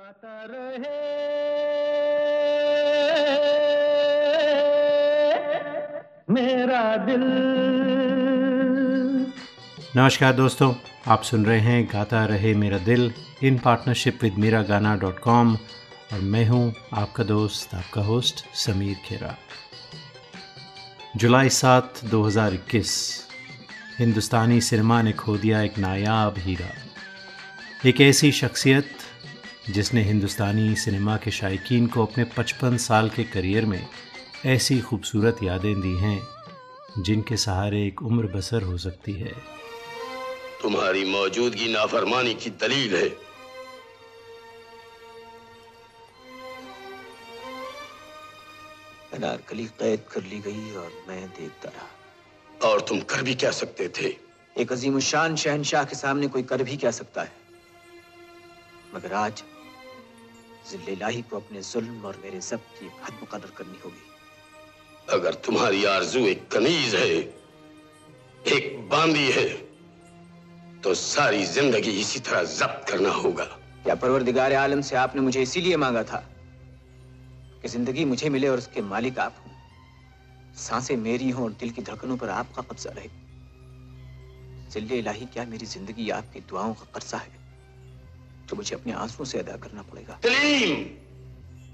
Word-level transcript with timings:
गाता 0.00 0.46
रहे। 0.50 0.98
मेरा 6.30 6.96
दिल। 6.96 7.24
नमस्कार 9.96 10.32
दोस्तों, 10.32 10.74
आप 11.06 11.22
सुन 11.22 11.46
रहे 11.46 11.60
हैं 11.60 11.88
गाता 11.92 12.24
रहे 12.24 12.54
मेरा 12.54 12.78
दिल 12.78 13.12
इन 13.42 13.58
पार्टनरशिप 13.58 14.18
विद 14.22 14.34
मेरा 14.34 14.62
गाना 14.62 14.96
डॉट 14.96 15.18
कॉम 15.18 15.54
और 16.12 16.20
मैं 16.20 16.46
हूँ 16.46 16.74
आपका 16.94 17.24
दोस्त, 17.24 17.74
आपका 17.74 18.00
होस्ट 18.00 18.44
समीर 18.54 18.96
खेरा। 19.04 19.36
जुलाई 21.16 21.48
सात 21.48 22.04
2021 22.04 23.26
हिंदुस्तानी 23.98 24.60
सिनेमा 24.60 25.02
ने 25.02 25.12
खो 25.12 25.36
दिया 25.36 25.62
एक 25.62 25.78
नायाब 25.78 26.34
हीरा। 26.38 26.72
एक 27.88 28.00
ऐसी 28.00 28.32
शख्सियत 28.32 28.90
जिसने 29.72 30.02
हिंदुस्तानी 30.02 30.76
सिनेमा 30.76 31.16
के 31.16 31.30
शायकीन 31.30 31.86
को 31.86 32.06
अपने 32.06 32.24
55 32.24 32.76
साल 32.78 33.08
के 33.08 33.24
करियर 33.24 33.64
में 33.64 33.86
ऐसी 34.46 34.80
खूबसूरत 34.80 35.36
यादें 35.42 35.80
दी 35.80 35.96
हैं 35.96 36.28
जिनके 37.02 37.36
सहारे 37.36 37.86
एक 37.86 38.02
उम्र 38.02 38.26
बसर 38.26 38.62
हो 38.62 38.78
सकती 38.78 39.12
है। 39.12 39.32
तुम्हारी 40.62 41.04
मौजूदगी 41.04 41.72
नाफरमानी 41.72 42.34
की 42.34 42.50
दलील 42.50 42.96
है। 42.96 43.08
अनारकली 49.14 49.64
कैद 49.64 50.00
कर 50.12 50.22
ली 50.22 50.38
गई 50.38 50.74
और 50.74 51.04
मैं 51.08 51.28
देखता 51.28 51.68
रहा। 51.68 52.70
और 52.70 52.80
तुम 52.80 53.00
कर 53.00 53.22
भी 53.22 53.34
क्या 53.34 53.50
सकते 53.50 53.88
थे? 53.88 54.16
एक 54.58 54.72
अजीम 54.72 55.00
शान 55.00 55.36
शहनशाह 55.36 55.84
के 55.84 55.96
सामने 55.96 56.26
कोई 56.26 56.42
कर 56.42 56.62
भी 56.62 56.76
क्या 56.76 56.90
सकता 56.90 57.22
है? 57.22 57.32
मगर 58.94 59.12
आज 59.12 59.42
जिल्लाही 60.70 61.22
को 61.22 61.36
अपने 61.36 61.62
जुल्म 61.62 62.04
और 62.06 62.20
मेरे 62.24 62.40
जब 62.42 62.60
की 62.78 62.86
हद 63.02 63.20
मुकदर 63.20 63.50
करनी 63.58 63.78
होगी। 63.84 64.04
अगर 65.08 65.34
तुम्हारी 65.46 65.84
आरज़ू 65.86 66.26
एक 66.26 66.48
कनीज 66.52 66.94
है 66.94 67.08
एक 68.48 68.88
बांदी 68.90 69.30
है 69.32 69.48
तो 70.82 70.94
सारी 70.96 71.44
ज़िंदगी 71.46 71.90
इसी 72.00 72.20
तरह 72.20 72.42
जब्त 72.50 72.88
करना 72.90 73.10
होगा। 73.12 73.44
क्या 73.82 73.94
परवरदिगार 73.96 74.52
आलम 74.54 74.80
से 74.82 74.96
आपने 74.96 75.20
मुझे 75.22 75.42
इसीलिए 75.42 75.76
मांगा 75.76 76.02
था 76.02 76.22
कि 77.62 77.68
ज़िंदगी 77.68 78.04
मुझे 78.04 78.28
मिले 78.28 78.48
और 78.48 78.58
उसके 78.58 78.82
मालिक 78.84 79.18
आप 79.18 79.34
हों। 79.38 79.52
साँसें 80.58 80.96
मेरी 80.98 81.30
हों 81.30 81.44
और 81.44 81.52
दिल 81.60 81.70
की 81.70 81.82
धड़कनों 81.82 82.16
पर 82.16 82.28
आपका 82.30 82.62
कब्जा 82.62 82.92
रहे। 82.92 83.08
ज़िले 84.70 84.98
इलाही 84.98 85.26
क्या 85.26 85.44
मेरी 85.46 85.66
ज़िंदगी 85.66 86.08
आपकी 86.12 86.40
दुआओं 86.40 86.74
का 86.74 86.86
कर्जा 86.94 87.18
है? 87.18 87.39
तो 88.50 88.56
मुझे 88.56 88.74
अपने 88.76 88.92
आंसुओं 88.92 89.24
से 89.24 89.38
अदा 89.38 89.56
करना 89.56 89.82
पड़ेगा। 89.82 90.14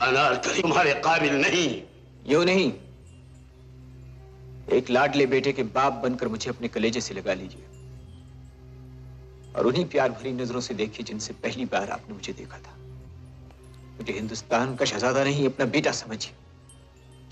अनारकली 0.03 0.63
तुम्हारे 0.63 0.95
काबिल 0.95 1.35
नहीं। 1.35 1.83
यू 2.27 2.45
नहीं। 2.45 2.73
एक 4.73 4.91
लाडले 4.91 5.27
बेटे 5.27 5.53
के 5.53 5.63
बाप 5.63 5.93
बनकर 5.93 6.29
मुझे 6.29 6.51
अपने 6.51 6.69
कलेजे 6.69 7.01
से 7.01 7.15
लगा 7.15 7.35
लीजिए। 7.35 7.65
और 9.53 9.67
उन्हीं 9.67 9.85
प्यार 9.85 10.11
भरी 10.11 10.33
नज़रों 10.33 10.61
से 10.61 10.75
देखिए 10.75 11.05
जिनसे 11.05 11.33
पहली 11.33 11.65
बार 11.65 11.91
आपने 11.91 12.15
मुझे 12.15 12.33
देखा 12.33 12.59
था। 12.59 12.75
मुझे 13.99 14.13
हिंदुस्तान 14.13 14.77
का 14.77 14.85
शहजादा 14.85 15.25
नहीं 15.25 15.47
अपना 15.47 15.67
बेटा 15.67 15.93
समझिए। 15.93 16.33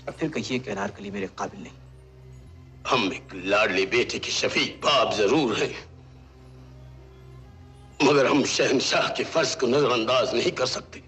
और 0.07 0.11
फिर 0.11 0.29
कहिए 0.29 0.59
कि 0.59 0.71
अनारकली 0.71 1.11
मेरे 1.11 1.27
काबिल 1.37 1.61
नहीं। 1.63 1.73
हम 2.87 3.13
एक 3.13 3.27
लाडले 3.45 3.85
बेटे 3.85 4.19
के 4.19 4.31
शफीक 4.31 4.81
बाप 4.85 5.13
ज़रूर 5.13 5.55
हैं। 5.57 5.94
मगर 8.03 8.25
हम 8.25 8.43
शहनशाह 8.43 9.07
के 9.07 9.23
फ़र्ज़ 9.23 9.57
को 9.57 9.67
नजरअंदाज 9.67 10.33
नहीं 10.35 10.51
कर 10.51 10.65
सकते। 10.65 10.99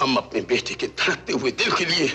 हम 0.00 0.16
अपने 0.16 0.40
बेटे 0.40 0.74
के 0.74 0.86
धड़कते 0.86 1.32
हुए 1.32 1.50
दिल 1.50 1.72
के 1.72 1.84
लिए 1.84 2.06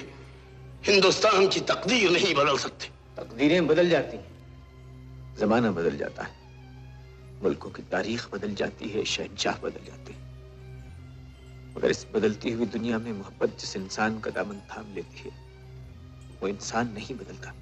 हिंदुस्तान 0.85 1.47
की 1.47 1.59
तकदीर 1.59 2.11
नहीं 2.11 2.35
बदल 2.35 2.57
सकते। 2.57 2.85
तकदीरें 3.17 3.67
बदल 3.67 3.89
जाती 3.89 4.17
हैं। 4.17 5.35
जमाना 5.39 5.71
बदल 5.71 5.97
जाता 5.97 6.23
है। 6.23 6.39
मुल्कों 7.43 7.69
की 7.69 7.83
तारीख 7.83 8.27
बदल 8.33 8.53
जाती 8.55 8.89
है 8.89 9.03
शहनशाह 9.05 9.53
बदल 9.53 9.85
जाते 9.87 10.13
हैं। 10.13 10.29
मगर 11.77 11.91
इस 11.91 12.05
बदलती 12.15 12.51
हुई 12.51 12.65
दुनिया 12.65 12.97
में 12.97 13.13
मोहब्बत 13.13 13.57
जिस 13.59 13.75
इंसान 13.75 14.19
का 14.19 14.31
दामन 14.31 14.55
थाम 14.55 14.93
लेती 14.95 15.19
है 15.19 15.31
वो 16.41 16.47
इंसान 16.47 16.93
नहीं 16.93 17.15
बदलता। 17.15 17.53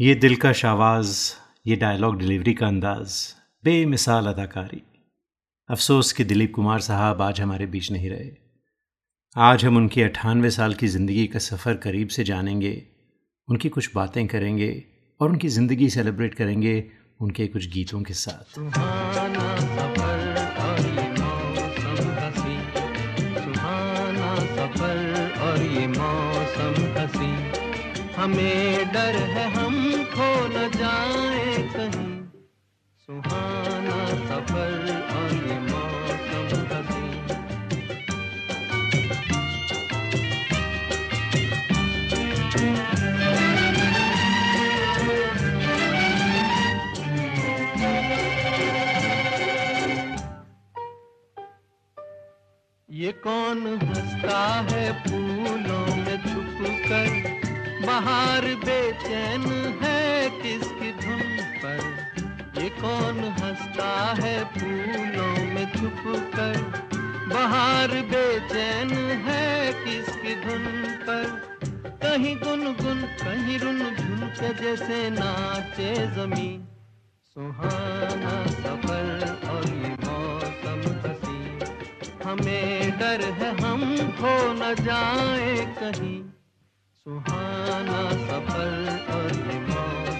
ये 0.00 0.14
दिल 0.14 0.36
का 0.36 0.52
शावाज 0.52 1.36
ये 1.66 1.76
डायलॉग 1.76 2.18
डिलीवरी 2.18 2.54
का 2.54 2.66
अंदाज 2.66 3.36
बेमिसाल 3.64 4.26
अदाकारी। 4.26 4.82
अफसोस 5.68 6.12
कि 6.12 6.24
दिलीप 6.24 6.52
कुमार 6.54 6.80
साहब 6.80 7.22
आज 7.22 7.40
हमारे 7.40 7.66
बीच 7.66 7.90
नहीं 7.92 8.10
रहे। 8.10 8.30
आज 9.36 9.64
हम 9.64 9.76
उनकी 9.76 10.02
अट्ठानवे 10.02 10.50
साल 10.50 10.74
की 10.74 10.88
ज़िंदगी 10.88 11.26
का 11.26 11.38
सफ़र 11.38 11.74
करीब 11.76 12.08
से 12.08 12.24
जानेंगे, 12.24 12.72
उनकी 13.48 13.68
कुछ 13.68 13.90
बातें 13.94 14.26
करेंगे 14.26 14.70
और 15.20 15.28
उनकी 15.28 15.48
ज़िंदगी 15.48 15.88
सेलिब्रेट 15.90 16.34
करेंगे 16.34 16.74
उनके 17.20 17.46
कुछ 17.46 17.68
गीतों 17.70 18.02
के 18.02 18.14
साथ। 18.14 18.58
हमें 28.16 28.92
डर 28.92 29.16
है, 29.16 29.50
हम 29.52 30.04
खो 30.04 30.30
न 30.48 30.70
जाए 30.70 31.68
कहीं। 31.76 32.09
ये 33.10 33.18
कौन 53.24 53.66
हंसता 53.66 54.38
है 54.70 54.92
फूलों 55.02 55.86
में 55.96 56.18
छुप 56.22 56.58
कर 56.88 57.10
बाहर 57.86 58.46
बेचैन 58.64 58.89
कौन 62.80 63.18
हंसता 63.40 63.90
है 64.20 64.34
फूलों 64.54 65.34
में 65.54 65.66
छुप 65.72 66.02
कर? 66.34 66.56
बाहर 67.28 67.90
बेचैन 68.10 68.90
है 69.26 69.72
किसकी 69.84 70.34
धुन 70.34 70.64
पर? 71.06 71.24
कहीं 72.02 72.36
गुन 72.36 72.62
गुन 72.74 73.02
कहीं 73.22 73.58
रुन 73.58 73.78
झुन 73.78 74.20
के 74.40 74.50
जैसे 74.54 74.98
नाचे 75.10 75.90
जमी 76.16 76.50
सुहाना 77.34 78.34
सफ़र 78.54 79.06
और 79.50 79.68
ये 79.68 79.92
मौसम 80.04 80.80
हसी 81.04 81.38
हमें 82.24 82.98
डर 82.98 83.20
है 83.40 83.50
हम 83.60 83.82
खो 84.18 84.34
न 84.52 84.74
जाए 84.80 85.54
कहीं। 85.78 86.18
सुहाना 87.06 88.00
सफ़र 88.26 88.72
और 89.14 89.30
ये 89.46 89.58
मौसम 89.60 90.19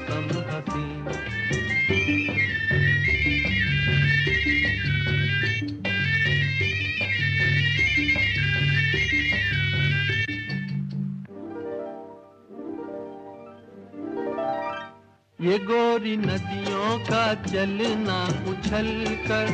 ये 15.40 15.58
गोरी 15.58 16.16
नदियों 16.16 16.98
का 16.98 17.22
चलना 17.44 18.16
उछल 18.50 18.88
कर, 19.28 19.46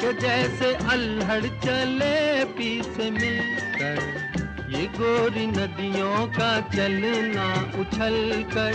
के 0.00 0.12
जैसे 0.12 0.72
अल्हड़ 0.92 1.46
चले 1.46 2.44
पीछे 2.54 3.10
मिलकर। 3.10 4.72
ये 4.72 4.84
गोरी 4.96 5.46
नदियों 5.46 6.26
का 6.28 6.50
चलना 6.70 7.46
उछल 7.80 8.18
कर, 8.54 8.74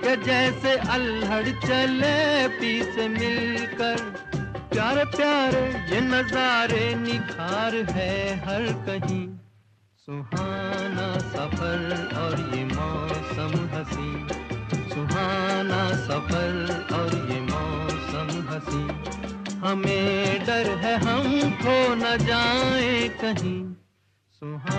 के 0.00 0.16
जैसे 0.24 0.76
अल्हड़ 0.88 1.48
चले 1.66 2.16
पीछे 2.56 3.08
मिलकर। 3.08 4.00
प्यारे 4.72 5.04
प्यारे 5.16 5.64
ये 5.92 6.00
नजारे 6.00 6.94
निखार 6.94 7.76
है 7.90 8.14
हर 8.46 8.72
कहीं। 8.88 9.26
सुहाना 10.08 11.12
सफ़र 11.28 11.82
और 12.16 12.56
ये 12.56 12.64
मौसम 12.64 13.52
हसी 13.74 14.47
सुहाना 15.68 15.88
सफ़र 15.96 16.96
और 16.96 17.10
ये 17.30 17.40
मौसम 17.40 18.28
हसी। 18.48 18.82
हमें 19.66 20.46
डर 20.46 20.68
है 20.84 20.94
हम 20.98 21.24
खो 21.60 21.76
न 21.94 22.16
जाए 22.26 23.08
कहीं। 23.20 23.58
सुहाना 24.40 24.77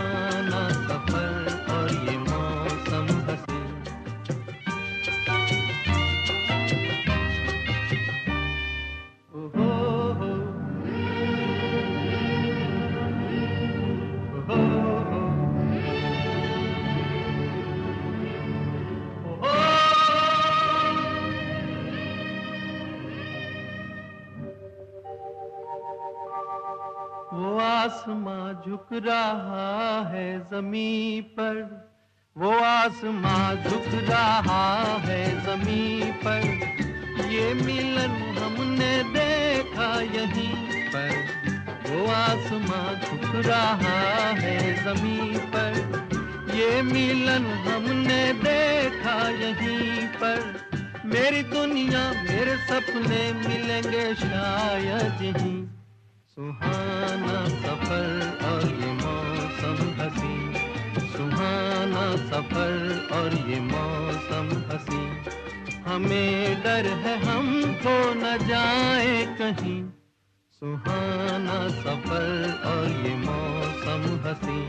रहा 29.05 30.09
है 30.09 30.27
ज़मीन 30.49 31.21
पर, 31.37 31.55
वो 32.35 32.51
आसमां 32.59 33.55
झुक 33.63 33.87
रहा 34.09 34.65
है 34.97 35.23
ज़मीन 35.45 36.11
पर। 36.23 36.43
ये 37.31 37.53
मिलन 37.53 38.15
हमने 38.37 38.91
देखा 39.13 39.89
यहीं 40.15 40.83
पर, 40.89 41.11
वो 41.89 42.05
आसमां 42.11 42.87
झुक 42.95 43.35
रहा 43.47 43.99
है 44.39 44.57
ज़मीन 44.83 45.37
पर। 45.55 46.55
ये 46.55 46.81
मिलन 46.81 47.45
हमने 47.67 48.21
देखा 48.43 49.17
यहीं 49.39 50.07
पर, 50.17 50.39
मेरी 51.05 51.41
दुनिया 51.43 52.01
मेरे 52.23 52.55
सपने 52.67 53.21
मिलेंगे 53.33 54.13
शायद 54.15 55.21
यहीं 55.21 55.58
सुहाना 56.29 57.47
सफ़र 57.47 58.45
और 58.45 58.65
ये 58.65 58.91
मौसम 58.91 59.79
हसी। 59.99 60.35
सुहाना 61.07 62.03
सफ़र 62.15 63.09
और 63.11 63.33
ये 63.49 63.59
मौसम 63.59 64.51
हसी। 64.69 65.01
हमें 65.87 66.61
डर 66.63 66.85
है 66.85 67.17
हम 67.25 67.49
तो 67.63 67.95
न 68.13 68.37
जाए 68.47 69.25
कहीं। 69.41 69.83
सुहाना 70.61 71.57
सफ़र 71.69 72.61
और 72.65 73.07
ये 73.07 73.15
मौसम 73.15 74.05
हसी। 74.27 74.61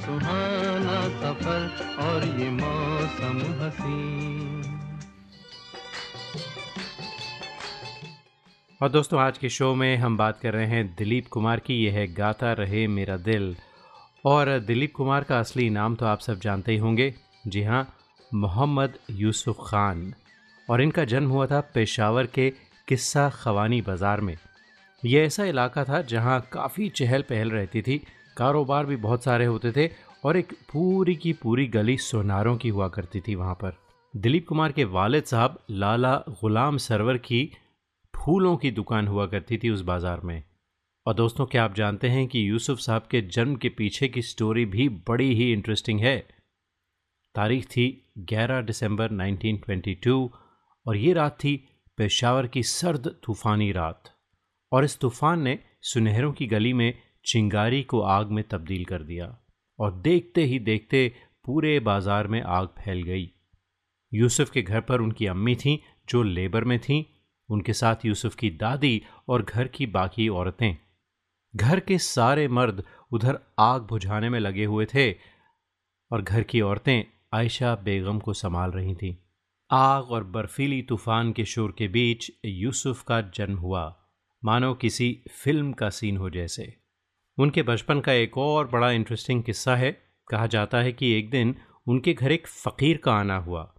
सुहाना 0.00 1.00
सफ़र 1.22 1.96
और 2.04 2.24
ये 2.40 2.50
मौसम 2.50 3.40
हसी। 3.62 4.79
और 8.80 8.88
दोस्तों, 8.88 9.18
आज 9.20 9.38
के 9.38 9.48
शो 9.48 9.74
में 9.74 9.96
हम 9.96 10.16
बात 10.16 10.38
कर 10.40 10.52
रहे 10.52 10.66
हैं 10.66 10.94
दिलीप 10.98 11.26
कुमार 11.30 11.60
की। 11.60 11.74
यह 11.76 11.94
है 11.94 12.06
गाता 12.14 12.52
रहे 12.52 12.86
मेरा 12.88 13.16
दिल। 13.16 13.54
और 14.24 14.48
दिलीप 14.58 14.92
कुमार 14.96 15.24
का 15.24 15.38
असली 15.38 15.68
नाम 15.70 15.96
तो 15.96 16.06
आप 16.06 16.20
सब 16.20 16.40
जानते 16.40 16.72
ही 16.72 16.78
होंगे। 16.78 17.12
जी 17.46 17.62
हाँ 17.62 17.82
मोहम्मद 18.34 18.94
यूसुफ 19.10 19.58
ख़ान। 19.66 20.12
और 20.68 20.82
इनका 20.82 21.04
जन्म 21.04 21.30
हुआ 21.30 21.46
था 21.46 21.60
पेशावर 21.74 22.26
के 22.26 22.48
किस्सा 22.88 23.28
खवानी 23.34 23.80
बाज़ार 23.82 24.20
में। 24.20 24.36
यह 25.02 25.20
ऐसा 25.20 25.44
इलाका 25.44 25.84
था 25.84 26.02
जहाँ 26.04 26.40
काफ़ी 26.52 26.88
चहल 26.90 27.22
पहल 27.22 27.50
रहती 27.50 27.82
थी। 27.82 28.00
कारोबार 28.36 28.86
भी 28.86 28.96
बहुत 28.98 29.24
सारे 29.24 29.44
होते 29.44 29.72
थे 29.72 29.90
और 30.24 30.36
एक 30.36 30.58
पूरी 30.72 31.16
की 31.16 31.32
पूरी 31.32 31.66
गली 31.68 31.98
सोनारों 32.00 32.56
की 32.56 32.68
हुआ 32.68 32.88
करती 32.88 33.20
थी 33.20 33.34
वहाँ 33.34 33.54
पर। 33.54 33.78
दिलीप 34.14 34.48
कुमार 34.48 34.72
के 34.72 34.84
वालिद 34.90 35.24
साहब 35.24 35.64
लाला 35.70 36.22
गुलाम 36.40 36.76
सरवर 36.80 37.16
की 37.18 37.50
फूलों 38.20 38.56
की 38.56 38.70
दुकान 38.70 39.06
हुआ 39.08 39.26
करती 39.26 39.58
थी 39.58 39.70
उस 39.70 39.80
बाज़ार 39.80 40.20
में। 40.20 40.42
और 41.06 41.14
दोस्तों, 41.14 41.46
क्या 41.46 41.64
आप 41.64 41.74
जानते 41.74 42.08
हैं 42.08 42.26
कि 42.28 42.48
यूसुफ 42.50 42.78
साहब 42.78 43.02
के 43.10 43.20
जन्म 43.20 43.54
के 43.56 43.68
पीछे 43.68 44.08
की 44.08 44.22
स्टोरी 44.22 44.64
भी 44.64 44.88
बड़ी 44.88 45.34
ही 45.34 45.52
इंटरेस्टिंग 45.52 46.00
है? 46.00 46.18
तारीख 47.34 47.64
थी 47.66 48.12
11 48.18 48.60
दिसंबर 48.62 49.10
1922 49.10 50.28
और 50.86 50.96
ये 50.96 51.12
रात 51.12 51.38
थी 51.44 51.56
पेशावर 51.98 52.46
की 52.46 52.62
सर्द 52.62 53.08
तूफ़ानी 53.24 53.70
रात। 53.72 54.10
और 54.72 54.84
इस 54.84 54.98
तूफ़ान 54.98 55.42
ने 55.42 55.58
सुनहरों 55.82 56.32
की 56.32 56.46
गली 56.46 56.72
में 56.72 56.92
चिंगारी 57.24 57.82
को 57.82 58.00
आग 58.00 58.30
में 58.30 58.42
तब्दील 58.48 58.84
कर 58.84 59.02
दिया 59.02 59.38
और 59.78 59.92
देखते 60.00 60.44
ही 60.44 60.58
देखते 60.58 61.12
पूरे 61.44 61.78
बाज़ार 61.80 62.26
में 62.26 62.40
आग 62.42 62.68
फैल 62.78 63.02
गई। 63.02 63.30
यूसुफ 64.12 64.50
के 64.50 64.62
घर 64.62 64.80
पर 64.80 65.00
उनकी 65.00 65.26
अम्मी 65.26 65.56
थीं, 65.56 65.78
जो 66.08 66.22
लेबर 66.22 66.64
में 66.64 66.78
थीं 66.78 67.02
उनके 67.50 67.72
साथ 67.72 67.96
यूसुफ 68.04 68.34
की 68.34 68.50
दादी 68.50 69.02
और 69.28 69.42
घर 69.42 69.68
की 69.68 69.86
बाकी 69.86 70.28
औरतें। 70.28 70.76
घर 71.56 71.80
के 71.80 71.98
सारे 71.98 72.48
मर्द 72.48 72.84
उधर 73.12 73.38
आग 73.58 73.82
बुझाने 73.82 74.28
में 74.28 74.40
लगे 74.40 74.64
हुए 74.64 74.86
थे 74.86 75.12
और 76.12 76.22
घर 76.22 76.42
की 76.42 76.60
औरतें 76.60 77.04
आयशा 77.34 77.74
बेगम 77.74 78.18
को 78.18 78.32
संभाल 78.32 78.70
रही 78.70 78.94
थीं। 78.94 79.16
आग 79.70 80.04
और 80.04 80.24
बर्फीली 80.24 80.82
तूफ़ान 80.82 81.32
के 81.32 81.44
शोर 81.44 81.74
के 81.78 81.88
बीच 81.88 82.30
यूसुफ 82.44 83.02
का 83.02 83.20
जन्म 83.20 83.56
हुआ। 83.56 83.96
मानो 84.44 84.74
किसी 84.74 85.22
फ़िल्म 85.30 85.72
का 85.72 85.90
सीन 85.90 86.16
हो 86.16 86.30
जैसे। 86.30 86.76
उनके 87.38 87.62
बचपन 87.62 88.00
का 88.00 88.12
एक 88.12 88.38
और 88.38 88.68
बड़ा 88.68 88.90
इंटरेस्टिंग 88.90 89.42
किस्सा 89.42 89.76
है। 89.76 89.92
कहा 90.28 90.46
जाता 90.46 90.78
है 90.78 90.92
कि 90.92 91.12
एक 91.12 91.30
दिन 91.30 91.56
उनके 91.86 92.14
घर 92.14 92.32
एक 92.32 92.46
फ़कीर 92.46 92.96
का 92.96 93.14
आना 93.14 93.36
हुआ। 93.36 93.74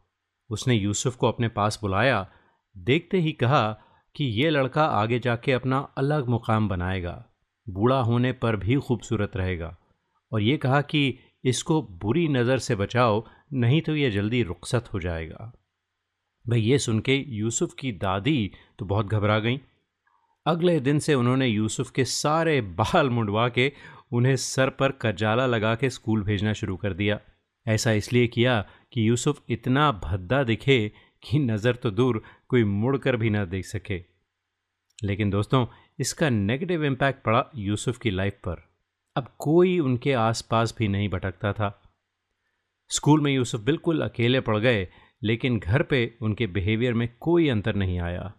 उसने 0.49 0.75
यूसुफ 0.75 1.15
को 1.15 1.27
अपने 1.27 1.47
पास 1.47 1.79
बुलाया 1.81 2.31
देखते 2.75 3.17
ही 3.17 3.31
कहा 3.31 3.71
कि 4.15 4.25
ये 4.25 4.49
लड़का 4.49 4.83
आगे 4.83 5.19
जाके 5.19 5.51
अपना 5.51 5.79
अलग 5.97 6.27
मुकाम 6.27 6.67
बनाएगा। 6.69 7.23
बूढ़ा 7.67 7.99
होने 8.01 8.31
पर 8.31 8.55
भी 8.55 8.75
खूबसूरत 8.75 9.31
रहेगा। 9.35 9.75
और 10.31 10.41
ये 10.41 10.57
कहा 10.57 10.81
कि 10.81 11.17
इसको 11.43 11.81
बुरी 11.81 12.27
नज़र 12.27 12.57
से 12.57 12.75
बचाओ, 12.75 13.25
नहीं 13.53 13.81
तो 13.81 13.95
ये 13.95 14.11
जल्दी 14.11 14.43
रुखसत 14.43 14.89
हो 14.93 14.99
जाएगा। 14.99 15.51
भाई 16.45 16.61
ये 16.61 16.77
सुन 16.79 16.99
के 16.99 17.15
यूसुफ 17.27 17.73
की 17.73 17.91
दादी 17.91 18.51
तो 18.79 18.85
बहुत 18.85 19.05
घबरा 19.05 19.39
गई। 19.39 19.59
अगले 20.45 20.79
दिन 20.79 20.99
से 20.99 21.13
उन्होंने 21.13 21.47
यूसुफ 21.47 21.91
के 21.91 22.05
सारे 22.05 22.61
बाल 22.61 23.09
मुंडवा 23.09 23.47
के 23.49 23.71
उन्हें 24.11 24.35
सर 24.35 24.69
पर 24.69 24.91
कजाला 24.91 25.45
लगा 25.45 25.73
के 25.75 25.89
स्कूल 25.89 26.23
भेजना 26.23 26.53
शुरू 26.53 26.75
कर 26.75 26.93
दिया। 26.93 27.19
ऐसा 27.65 27.91
इसलिए 27.91 28.27
किया 28.27 28.59
कि 28.93 29.07
यूसुफ 29.09 29.41
इतना 29.49 29.91
भद्दा 30.03 30.43
दिखे 30.43 30.91
कि 31.23 31.39
नज़र 31.39 31.75
तो 31.75 31.91
दूर 31.91 32.23
कोई 32.47 32.63
मुड़कर 32.63 33.15
भी 33.15 33.29
ना 33.29 33.45
देख 33.45 33.65
सके। 33.65 34.03
लेकिन 35.03 35.29
दोस्तों, 35.29 35.65
इसका 35.99 36.29
नेगेटिव 36.29 36.85
इम्पैक्ट 36.85 37.23
पड़ा 37.23 37.45
यूसुफ 37.55 37.97
की 37.97 38.11
लाइफ 38.11 38.33
पर। 38.33 38.63
अब 39.15 39.35
कोई 39.39 39.79
उनके 39.79 40.13
आसपास 40.13 40.75
भी 40.77 40.87
नहीं 40.87 41.09
भटकता 41.09 41.53
था। 41.53 41.77
स्कूल 42.89 43.21
में 43.21 43.31
यूसुफ 43.31 43.61
बिल्कुल 43.61 44.01
अकेले 44.01 44.39
पड़ 44.39 44.57
गए, 44.57 44.87
लेकिन 45.23 45.59
घर 45.59 45.83
पे 45.83 46.17
उनके 46.21 46.47
बिहेवियर 46.47 46.93
में 46.93 47.07
कोई 47.19 47.49
अंतर 47.49 47.75
नहीं 47.75 47.99
आया। 47.99 48.33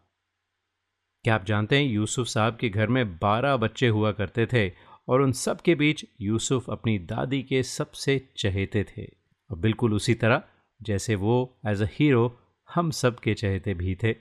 क्या 1.25 1.35
आप 1.35 1.45
जानते 1.45 1.77
हैं, 1.77 1.85
यूसुफ 1.85 2.27
साहब 2.27 2.57
के 2.57 2.69
घर 2.69 2.87
में 2.87 3.19
बारह 3.19 3.57
बच्चे 3.57 3.89
हुआ 3.89 4.13
करते 4.13 4.47
थे 4.47 4.73
और 5.09 5.23
उन 5.23 5.33
सब 5.33 5.61
के 5.61 5.75
बीच 5.75 6.05
यूसुफ 6.21 6.71
अपनी 6.71 6.99
दादी 6.99 7.43
के 7.43 7.63
सबसे 7.63 8.29
चहेते 8.37 8.85
थे। 8.85 9.05
और 9.51 9.59
बिल्कुल 9.59 9.95
उसी 9.95 10.15
तरह, 10.15 10.43
जैसे 10.83 11.15
वो 11.15 11.59
एज 11.67 11.83
अ 11.83 11.87
हीरो 11.91 12.39
हम 12.75 12.91
सब 12.91 13.19
के 13.19 13.35
चहेते 13.35 13.75
भी 13.75 13.95
थे। 13.95 14.13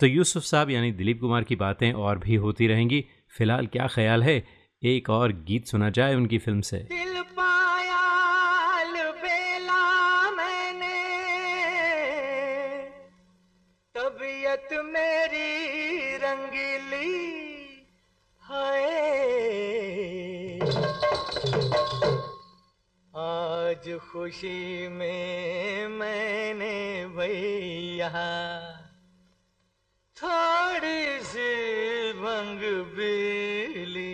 तो 0.00 0.06
यूसुफ 0.06 0.42
साहब 0.42 0.70
यानी 0.70 0.92
दिलीप 0.92 1.20
कुमार 1.20 1.44
की 1.44 1.56
बातें 1.56 1.92
और 1.92 2.18
भी 2.18 2.34
होती 2.34 2.66
रहेंगी। 2.66 3.04
फ़िलहाल 3.38 3.66
क्या 3.66 3.86
ख्याल 3.86 4.22
है? 4.22 4.44
एक 4.82 5.10
और 5.10 5.32
गीत 5.32 5.66
सुना 5.66 5.90
जाए 5.90 6.14
उनकी 6.14 6.38
फ़िल्म 6.38 6.60
से। 6.60 6.76
दिल 6.76 7.20
तबीयत 13.94 14.68
मेरी 14.72 16.16
रंगीली 16.16 17.30
आज 23.16 23.98
खुशी 24.12 24.88
में 24.88 25.79
भैया 28.00 28.20
थोड़ी 30.16 31.20
सी 31.22 32.12
भंग 32.16 32.60
बिली। 32.96 34.08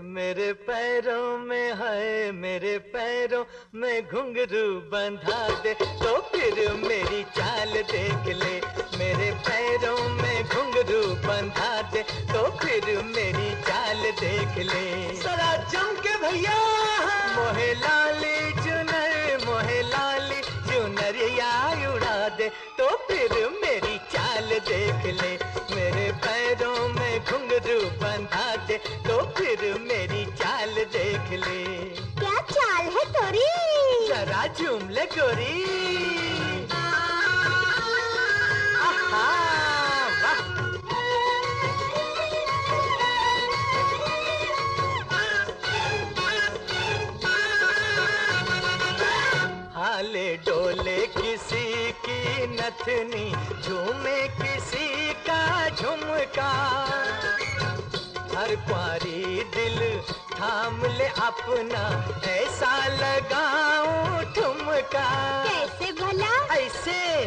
मेरे 0.00 0.52
पैरों 0.66 1.38
में 1.38 1.72
है 1.74 2.32
मेरे 2.32 2.76
पैरों 2.92 3.44
में 3.74 4.06
घुंघरू 4.06 4.66
बंधा 4.90 5.48
दे। 5.62 5.74
तो 5.74 6.16
फिर 6.30 6.72
मेरी 6.82 7.22
चाल 7.36 7.72
देख 7.92 8.26
ले 8.36 8.56
मेरे 8.98 9.30
पैरों 9.46 9.98
में 10.10 10.44
घुंघरू 10.44 11.02
बंधा 11.24 11.70
दे 11.92 12.02
तो 12.30 12.40
फिर 12.58 12.86
मेरी 13.06 13.50
चाल 13.62 14.00
देख 14.20 14.56
ले। 14.70 14.86
सरा 15.16 15.52
जम 15.72 16.00
के 16.02 16.14
भैया। 16.22 16.56
मोहे 17.36 17.72
लाली 17.74 18.52
चुनर 18.58 19.44
मोहे 19.44 19.80
लाली 19.82 20.40
चुनरिया 20.68 21.52
उड़ा 21.92 22.16
दे 22.38 22.48
तो 22.78 22.88
फिर 23.08 23.34
मेरी 23.62 23.96
चाल 24.12 24.48
देख 24.68 25.06
ले। 25.20 25.32
मेरे 25.74 26.10
पैरों 26.26 26.88
में 26.88 27.24
घुंघरू 27.24 27.80
बंधा 28.02 28.54
दे 28.66 28.78
तो 29.08 29.18
फिर 29.38 29.62
मेरी 29.82 30.24
चाल 30.34 30.74
देख 30.96 31.32
ले। 31.46 31.62
क्या 32.20 32.40
चाल 32.52 32.84
है 32.96 33.04
तोरी? 33.14 33.46
जरा 34.08 34.46
झूम 34.58 34.88
ले 34.88 35.04
गोरी। 35.16 36.27
नथनी 52.46 53.30
झूमे 53.62 54.28
किसी 54.28 55.12
का 55.12 55.68
झुमका। 55.68 56.50
हर 58.36 58.54
पारी 58.56 59.44
दिल 59.54 60.00
थाम 60.32 60.84
ले 60.84 61.06
अपना 61.06 61.84
ऐसा 62.30 62.86
लगाऊँ 62.86 64.24
ठुमका। 64.34 65.08
कैसे 65.44 65.92
भला? 65.92 66.54
ऐसे 66.54 67.26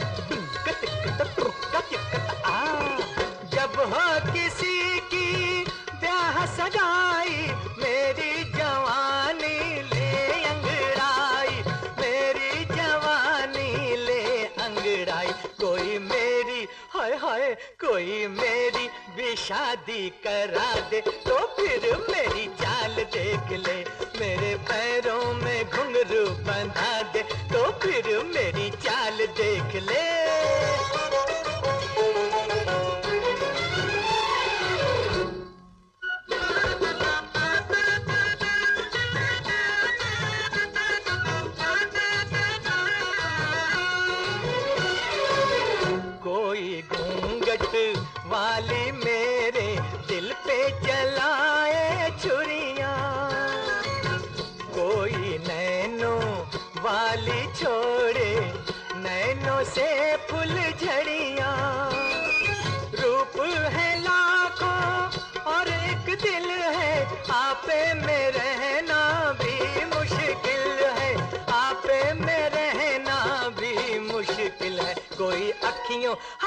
शादी 19.52 20.10
करा 20.24 20.68
दे 20.90 21.00
तो 21.26 21.38
फिर 21.56 21.86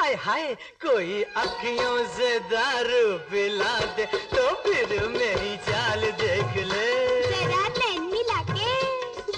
हाय 0.04 0.14
हाय 0.22 0.54
कोई 0.84 1.22
अखियों 1.40 1.96
से 2.14 2.28
दारू 2.52 3.16
पिला 3.30 3.78
दे 3.96 4.04
तो 4.32 4.42
फिर 4.64 4.90
मेरी 5.08 5.56
चाल 5.68 6.00
देख 6.20 6.56
ले। 6.72 6.90
जरा 7.30 7.62
नैन 7.78 8.02
मिला 8.12 8.40
के 8.50 8.74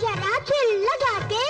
जरा 0.01 0.39
दिल 0.51 0.75
लगा 0.87 1.19
के। 1.31 1.45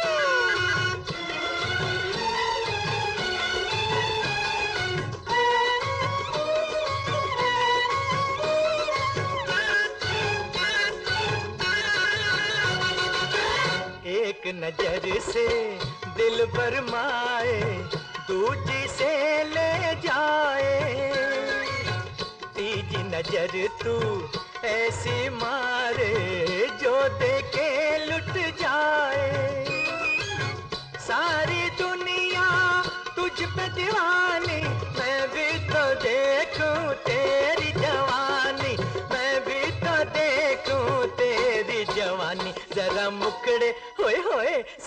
एक 14.18 14.46
नज़र 14.62 15.20
से 15.32 15.49
दिल 16.16 16.44
बरमाए 16.56 17.61
दूजी 18.28 18.85
ले 19.54 19.94
जाए। 20.06 20.75
तीज 22.56 22.90
नज़र 23.14 23.52
तू 23.82 23.94
ऐसी 24.66 25.28
मारे 25.30 25.65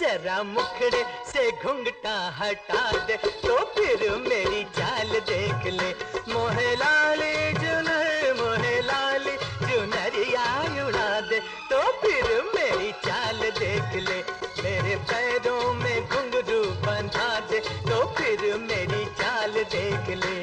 जरा 0.09 0.41
मुखड़े 0.43 1.01
से 1.31 1.41
घुंघटा 1.63 2.13
हटा 2.37 2.83
दे 3.07 3.15
तो 3.43 3.55
फिर 3.73 3.99
मेरी 4.21 4.63
चाल 4.77 5.09
देख 5.27 5.65
ले। 5.73 5.89
मोहे 6.33 6.71
लाली, 6.75 7.33
जुनर, 7.53 8.33
मोहे 8.39 8.79
लाली 8.81 9.35
जुनरिया 9.61 10.45
उड़ा 10.85 11.19
दे 11.29 11.39
तो 11.69 11.81
फिर 12.01 12.25
मेरी 12.55 12.91
चाल 13.05 13.39
देख 13.59 13.93
ले। 14.07 14.17
मेरे 14.63 14.95
पैरों 15.11 15.73
में 15.73 15.99
घुंघरू 16.01 16.63
बंधा 16.87 17.29
दे 17.51 17.59
तो 17.59 18.01
फिर 18.17 18.41
मेरी 18.63 19.05
चाल 19.21 19.63
देख 19.75 20.09
ले। 20.25 20.37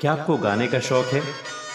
क्या 0.00 0.12
आपको 0.12 0.36
गाने 0.46 0.66
का 0.68 0.80
शौक 0.90 1.12
है? 1.12 1.22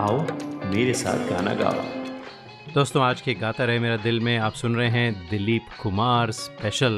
आओ, 0.00 0.20
मेरे 0.66 0.92
साथ 0.94 1.28
गाना 1.30 1.52
गाओ। 1.54 1.80
दोस्तों, 2.74 3.02
आज 3.04 3.20
के 3.20 3.32
गाता 3.34 3.64
रहे 3.64 3.78
मेरा 3.78 3.96
दिल 3.96 4.20
में। 4.20 4.36
आप 4.38 4.52
सुन 4.52 4.76
रहे 4.76 4.88
हैं 4.88 5.28
दिलीप 5.30 5.66
कुमार 5.82 6.30
स्पेशल 6.32 6.94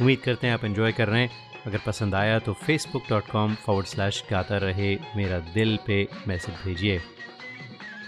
उम्मीद 0.00 0.18
करते 0.18 0.46
हैं 0.46 0.54
आप 0.54 0.64
एंजॉय 0.64 0.92
कर 0.92 1.08
रहे 1.08 1.22
हैं। 1.22 1.30
अगर 1.66 1.80
पसंद 1.86 2.14
आया 2.14 2.38
तो 2.38 2.52
Facebook 2.56 3.02
dot 3.10 3.30
com 3.30 3.54
forward 3.56 3.86
slash 3.86 4.22
गाता 4.30 4.58
रहे 4.58 4.94
मेरा 5.16 5.38
दिल 5.54 5.78
पे 5.86 5.96
मैसेज 6.28 6.54
भेजिए। 6.64 7.00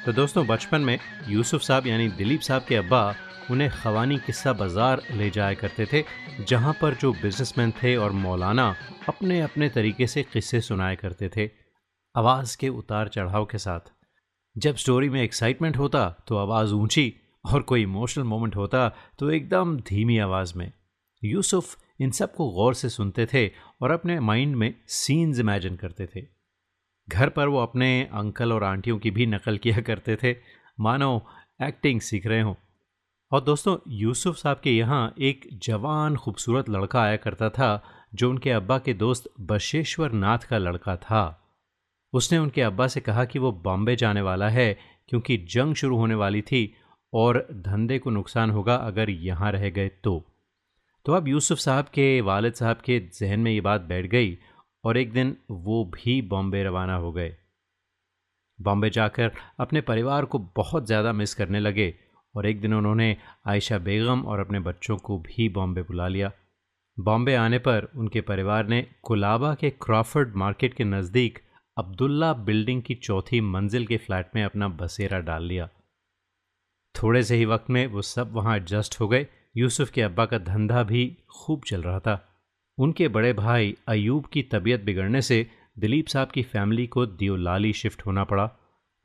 तो 0.05 0.13
दोस्तों, 0.13 0.47
बचपन 0.47 0.81
में 0.81 0.99
यूसुफ 1.29 1.63
साहब, 1.63 1.87
यानी 1.87 2.09
दिलीप 2.11 2.41
साहब 2.41 2.65
के 2.69 2.77
अब्बा, 2.77 3.15
उन्हें 3.51 3.71
खवानी 3.73 4.19
किस्सा 4.19 4.53
बाज़ार 4.53 5.03
ले 5.13 5.31
जाया 5.31 5.55
करते 5.55 5.87
थे, 5.93 6.05
जहाँ 6.49 6.77
पर 6.83 6.95
जो 6.95 7.13
बिजनेसमैन 7.15 7.73
थे 7.83 7.97
और 7.97 8.13
मौलाना 8.13 8.75
अपने 9.09 9.41
अपने 9.41 9.69
तरीके 9.71 10.07
से 10.07 10.23
किस्से 10.23 10.61
सुनाया 10.61 10.95
करते 10.95 11.31
थे, 11.37 11.51
आवाज़ 12.15 12.57
के 12.57 12.69
उतार 12.71 13.09
चढ़ाव 13.09 13.45
के 13.45 13.59
साथ। 13.59 13.93
जब 14.59 14.77
स्टोरी 14.77 15.09
में 15.09 15.23
एक्साइटमेंट 15.23 15.77
होता 15.77 16.25
तो 16.27 16.37
आवाज़ 16.37 16.73
ऊँची 16.75 17.15
और 17.45 17.63
कोई 17.63 17.83
इमोशनल 17.83 18.25
मोमेंट 18.25 18.57
होता 18.57 18.89
तो 19.19 19.31
एकदम 19.31 19.77
धीमी 19.81 20.19
आवाज़ 20.19 20.59
में। 20.59 20.73
यूसुफ 21.25 21.77
इन 22.01 22.11
सबको 22.11 22.51
गौर 22.51 22.75
से 22.75 22.89
सुनते 22.89 23.27
थे 23.27 23.51
और 23.83 23.91
अपने 23.91 24.21
माइंड 24.21 24.57
में 24.57 24.75
सीन्स 24.87 25.41
इमेजिन 25.41 25.77
करते 25.77 26.09
थे। 26.17 26.27
घर 27.09 27.29
पर 27.29 27.49
वो 27.49 27.59
अपने 27.59 28.03
अंकल 28.13 28.53
और 28.53 28.65
आंटियों 28.65 28.99
की 28.99 29.11
भी 29.11 29.27
नकल 29.27 29.59
किया 29.59 29.81
करते 29.81 30.17
थे। 30.17 30.37
मानो 30.81 31.27
एक्टिंग 31.63 32.01
सीख 32.01 32.27
रहे 32.27 32.41
हों। 32.41 32.55
और 33.33 33.41
दोस्तों, 33.41 33.79
यूसुफ 33.89 34.37
साहब 34.37 34.61
के 34.65 34.71
यहाँ 34.71 35.15
एक 35.19 35.49
जवान 35.53 36.17
खूबसूरत 36.17 36.69
लड़का 36.69 37.03
आया 37.03 37.17
करता 37.17 37.49
था, 37.51 37.83
जो 38.15 38.31
उनके 38.31 38.51
अब्बा 38.51 38.79
के 38.79 38.95
दोस्त 38.95 39.31
बशेश्वर 39.41 40.13
नाथ 40.13 40.39
का 40.39 40.59
लड़का 40.59 40.97
था। 40.97 41.46
उसने 42.17 42.39
उनके 42.39 42.63
अब्बा 42.63 42.87
से 42.87 43.01
कहा 43.01 43.25
कि 43.25 43.39
वो 43.39 43.53
बॉम्बे 43.65 43.97
जाने 43.97 44.21
वाला 44.23 44.49
है, 44.51 44.77
क्योंकि 45.09 45.37
जंग 45.51 45.75
शुरू 45.75 45.97
होने 45.97 46.15
वाली 46.15 46.43
थी 46.43 46.73
और 47.13 47.47
धंधे 47.63 47.99
को 47.99 48.11
नुकसान 48.11 48.51
होगा 48.51 48.75
अगर 48.77 49.11
यहाँ 49.11 49.53
रह 49.53 49.69
गए 49.71 49.89
तो। 50.05 50.23
तो 51.07 51.13
अब 51.13 51.29
यूसुफ 51.29 51.59
साहब 51.59 51.85
के, 51.85 52.21
वालिद 52.23 52.55
साहब 52.55 52.77
के 52.77 52.99
जहन 53.15 53.41
में 53.41 53.51
ये 53.53 53.61
बात 53.63 53.81
बैठ 53.83 54.07
गई 54.09 54.37
और 54.85 54.97
एक 54.97 55.13
दिन 55.13 55.37
वो 55.51 55.85
भी 55.95 56.21
बॉम्बे 56.25 56.63
रवाना 56.65 56.95
हो 56.97 57.13
गए। 57.13 57.35
बॉम्बे 58.59 58.91
जाकर 58.91 59.31
अपने 59.61 59.81
परिवार 59.83 60.25
को 60.25 60.39
बहुत 60.57 60.87
ज़्यादा 60.87 61.13
मिस 61.13 61.35
करने 61.35 61.61
लगे 61.61 61.95
और 62.35 62.47
एक 62.47 62.61
दिन 62.61 62.75
उन्होंने 62.75 63.17
आयशा 63.47 63.79
बेगम 63.81 64.23
और 64.23 64.41
अपने 64.41 64.61
बच्चों 64.61 64.97
को 64.99 65.19
भी 65.21 65.49
बॉम्बे 65.51 65.83
बुला 65.83 66.09
लिया। 66.09 66.31
बॉम्बे 66.99 67.35
आने 67.37 67.59
पर 67.61 67.89
उनके 67.97 68.21
परिवार 68.23 68.67
ने 68.67 68.87
कोलाबा 69.03 69.55
के 69.55 69.71
क्रॉफर्ड 69.83 70.35
मार्केट 70.37 70.75
के 70.75 70.85
नज़दीक 70.87 71.39
अब्दुल्ला 71.79 72.33
बिल्डिंग 72.33 72.83
की 72.83 72.95
चौथी 72.95 73.41
मंजिल 73.41 73.87
के 73.87 73.97
फ्लैट 73.97 74.31
में 74.35 74.45
अपना 74.45 74.69
बसेरा 74.69 75.19
डाल 75.21 75.45
लिया। 75.45 75.69
थोड़े 76.95 77.23
से 77.23 77.37
ही 77.37 77.45
वक्त 77.45 77.71
में 77.71 77.87
वो 77.87 78.03
सब 78.03 78.33
वहाँ 78.33 78.57
एडजस्ट 78.57 79.01
हो 79.01 79.09
गए। 79.09 79.27
यूसुफ 79.57 79.91
के 79.91 80.03
अब्बा 80.03 80.27
का 80.27 80.39
धंधा 80.39 80.83
भी 80.83 81.17
खूब 81.31 81.63
चल 81.67 81.83
रहा 81.83 81.99
था। 82.01 82.29
उनके 82.79 83.09
बड़े 83.09 83.33
भाई 83.33 83.77
अयूब 83.89 84.27
की 84.27 84.43
तबीयत 84.43 84.81
बिगड़ने 84.81 85.23
से 85.23 85.51
दिलीप 85.79 86.07
साहब 86.07 86.31
की 86.31 86.43
फैमिली 86.43 86.87
को 86.87 87.07
दियोलाली 87.07 87.73
शिफ्ट 87.73 88.07
होना 88.07 88.25
पड़ा। 88.25 88.51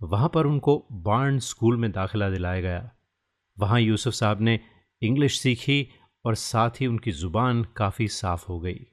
वहाँ 0.03 0.29
पर 0.29 0.45
उनको 0.45 0.85
बार्न 0.91 1.39
स्कूल 1.39 1.77
में 1.77 1.91
दाखिला 1.91 2.29
दिलाया 2.29 2.61
गया। 2.61 2.91
वहाँ 3.59 3.81
यूसुफ 3.81 4.13
साहब 4.13 4.41
ने 4.41 4.59
इंग्लिश 5.01 5.39
सीखी 5.39 5.87
और 6.25 6.35
साथ 6.35 6.69
ही 6.81 6.87
उनकी 6.87 7.11
ज़ुबान 7.11 7.63
काफ़ी 7.63 8.07
साफ़ 8.07 8.45
हो 8.47 8.59
गई। 8.59 8.87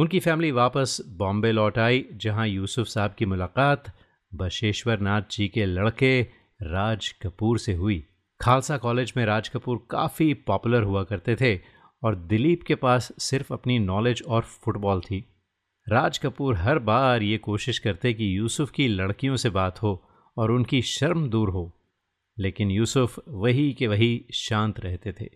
उनकी 0.00 0.18
फैमिली 0.20 0.50
वापस 0.50 0.96
बॉम्बे 1.18 1.50
लौट 1.52 1.78
आई, 1.78 2.04
जहाँ 2.14 2.46
यूसुफ 2.48 2.86
साहब 2.86 3.14
की 3.14 3.26
मुलाकात 3.26 3.92
बशेश्वर 4.32 4.98
नाथ 4.98 5.22
जी 5.30 5.48
के 5.48 5.64
लड़के 5.66 6.20
राज 6.60 7.08
कपूर 7.22 7.58
से 7.58 7.74
हुई। 7.74 7.98
खालसा 8.40 8.76
कॉलेज 8.76 9.12
में 9.16 9.24
राज 9.26 9.48
कपूर 9.48 9.80
काफ़ी 9.90 10.32
पॉपुलर 10.46 10.82
हुआ 10.82 11.02
करते 11.04 11.34
थे 11.36 11.54
और 12.02 12.14
दिलीप 12.26 12.62
के 12.62 12.74
पास 12.74 13.10
सिर्फ़ 13.20 13.52
अपनी 13.52 13.78
नॉलेज 13.78 14.22
और 14.22 14.42
फुटबॉल 14.42 15.00
थी। 15.00 15.18
राज 15.86 16.18
कपूर 16.18 16.56
हर 16.56 16.78
बार 16.80 17.22
ये 17.22 17.38
कोशिश 17.38 17.78
करते 17.78 18.12
कि 18.12 18.36
यूसुफ 18.38 18.70
की 18.70 18.86
लड़कियों 18.88 19.36
से 19.36 19.50
बात 19.50 19.82
हो 19.82 19.92
और 20.36 20.50
उनकी 20.50 20.80
शर्म 20.82 21.28
दूर 21.28 21.50
हो, 21.50 21.70
लेकिन 22.36 22.70
यूसुफ 22.70 23.18
वही 23.28 23.72
के 23.72 23.86
वही 23.86 24.24
शांत 24.34 24.80
रहते 24.80 25.12
थे। 25.20 25.28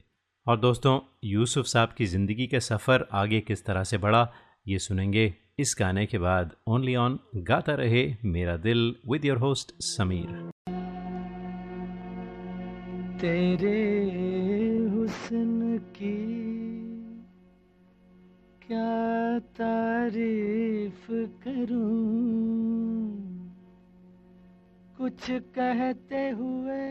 और 0.46 0.58
दोस्तों, 0.60 0.98
यूसुफ 1.24 1.66
साहब 1.66 1.94
की 1.98 2.06
ज़िंदगी 2.06 2.46
का 2.46 2.58
सफ़र 2.60 3.06
आगे 3.12 3.40
किस 3.40 3.64
तरह 3.66 3.84
से 3.84 3.98
बढ़ा 3.98 4.24
ये 4.68 4.78
सुनेंगे 4.78 5.34
इस 5.58 5.76
गाने 5.78 6.06
के 6.06 6.18
बाद 6.18 6.52
ओनली 6.66 6.94
ऑन 6.94 7.18
गाता 7.36 7.74
रहे 7.74 8.14
मेरा 8.24 8.56
दिल 8.56 8.94
विद 9.10 9.24
योर 9.24 9.38
होस्ट 9.38 9.72
समीर। 9.80 10.50
तेरे 13.20 13.96
हुस्न 14.76 15.78
की 15.78 16.44
क्या 18.66 19.38
तारीफ़ 19.38 21.12
करूँ? 21.44 22.14
कुछ 24.98 25.30
कहते 25.30 26.30
हुए 26.30 26.88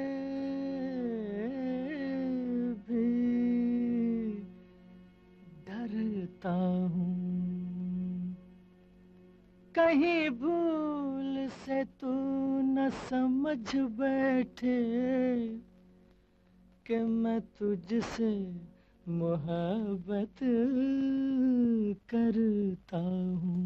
भी 2.74 3.10
डरता 5.68 6.54
हूँ। 6.94 7.23
कहीं 9.76 10.30
भूल 10.30 11.48
से 11.50 11.84
तू 11.84 12.08
न 12.62 12.92
समझ 13.10 13.76
बैठे 13.76 14.80
कि 16.88 16.98
मैं 16.98 17.42
तुझसे 17.42 18.56
मोहब्बत 19.08 20.36
करता 22.10 22.98
हूँ। 23.42 23.64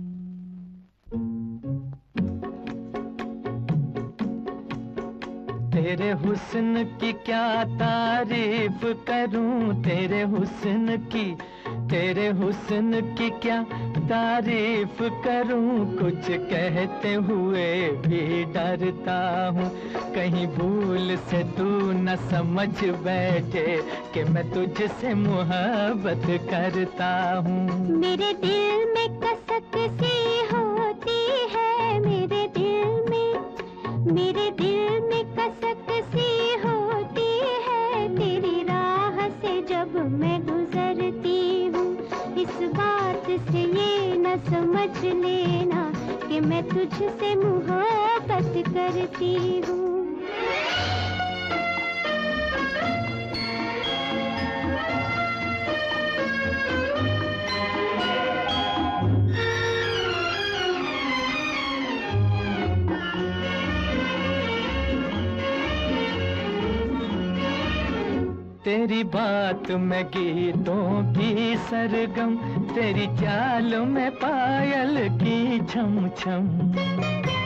तेरे 5.71 6.11
हुस्न 6.11 6.83
की 7.01 7.13
क्या 7.13 7.63
तारीफ़ 7.63 8.85
करूँ? 8.85 9.83
तेरे 9.83 10.21
हुस्न 10.21 10.97
की 10.97 11.37
तेरे 11.87 12.27
हुस्न 12.29 13.01
की 13.17 13.29
क्या 13.29 13.61
तारीफ़ 14.07 15.01
करूँ? 15.23 15.85
कुछ 15.97 16.29
कहते 16.49 17.13
हुए 17.27 17.67
भी 18.05 18.43
डरता 18.45 19.17
हूँ। 19.47 19.69
कहीं 20.15 20.47
भूल 20.47 21.15
से 21.29 21.43
तू 21.57 21.65
न 21.91 22.15
समझ 22.31 22.69
बैठे 23.05 23.65
कि 24.13 24.23
मैं 24.23 24.49
तुझसे 24.51 25.13
मुहब्बत 25.13 26.27
करता 26.49 27.11
हूँ। 27.47 27.87
मेरे 27.97 28.33
दिल 28.43 28.85
में 28.93 29.19
कसक 29.19 29.77
सी 30.01 30.15
होती 30.51 31.19
है, 31.55 31.99
मेरे 31.99 32.45
दिल 32.57 33.05
में, 33.09 33.31
मेरे 34.13 34.49
दिल 34.51 34.99
में 35.03 35.23
कसक 35.35 35.91
सी 36.11 36.57
होती 36.57 36.76
समझ 44.77 45.03
लेना 45.03 45.83
कि 46.27 46.39
मैं 46.39 46.61
तुझसे 46.63 47.33
मोहब्बत 47.35 48.53
करती 48.67 49.33
हूँ। 49.67 50.16
तेरी 68.67 69.03
बात 69.03 69.69
में 69.81 70.03
गीतों 70.05 71.03
की 71.13 71.55
सरगम 71.67 72.35
तेरी 72.73 73.05
चाल 73.17 73.75
में 73.85 74.11
पायल 74.15 74.97
की 75.17 75.59
छम 75.65 76.09
छम 76.17 77.36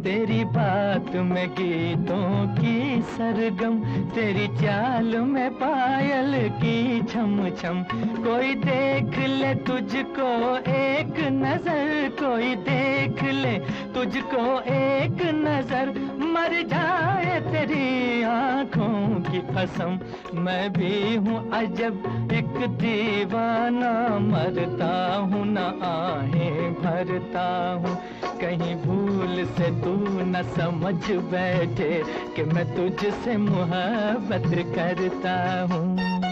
तेरी 0.00 0.44
बात 0.44 1.14
में 1.22 1.48
गीतों 1.50 2.46
की 2.54 3.02
सरगम, 3.10 3.78
तेरी 4.10 4.46
चाल 4.56 5.16
में 5.24 5.50
पायल 5.54 6.32
की 6.54 7.00
छम 7.02 7.34
छम 7.58 7.82
कोई 8.24 8.54
देख 8.60 9.18
ले 9.30 9.54
तुझको 9.66 10.30
एक 10.72 11.20
नज़र, 11.34 12.08
कोई 12.20 12.54
देख 12.68 13.22
ले 13.34 13.52
तुझको 13.94 14.44
एक 14.72 15.22
नज़र। 15.36 15.92
मर 16.30 16.52
जाए 16.68 17.40
तेरी 17.42 18.22
आँखों 18.22 19.20
की 19.22 19.40
कसम। 19.50 19.98
मैं 20.40 20.72
भी 20.72 21.14
हूँ 21.16 21.38
अजब, 21.52 22.02
एक 22.32 22.56
दीवाना। 22.78 23.92
मरता 24.20 24.94
हूँ 25.24 25.44
ना 25.46 25.66
आहे, 25.84 26.50
भरता 26.80 27.48
हूँ। 27.74 27.96
कहीं 28.40 28.74
भूल 28.76 29.44
से 29.46 29.70
तू 29.80 29.89
न 29.98 30.42
समझ 30.42 31.10
बैठे 31.10 32.02
कि 32.36 32.42
मैं 32.42 32.74
तुझसे 32.76 33.36
मोहब्बत 33.36 34.74
करता 34.74 35.60
हूँ। 35.72 36.29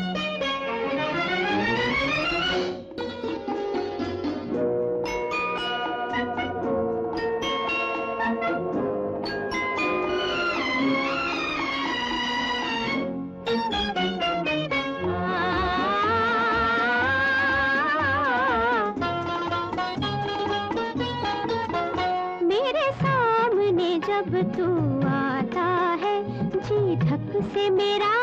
मेरा 27.70 28.17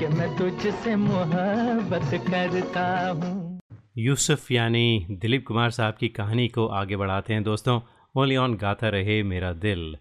कि 0.00 0.06
मैं 0.06 0.28
तुझसे 0.36 0.94
मोहब्बत 0.96 2.10
करता 2.28 2.84
हूँ। 3.08 3.60
यूसुफ 3.98 4.50
यानी 4.52 5.06
दिलीप 5.10 5.46
कुमार 5.46 5.70
साहब 5.70 5.96
की 6.00 6.08
कहानी 6.08 6.46
को 6.48 6.66
आगे 6.66 6.96
बढ़ाते 6.96 7.34
हैं 7.34 7.42
दोस्तों। 7.42 7.80
ओनली 8.14 8.36
ऑन 8.36 8.54
गाता 8.54 8.88
रहे 8.88 9.22
मेरा 9.22 9.52
दिल। 9.52 9.96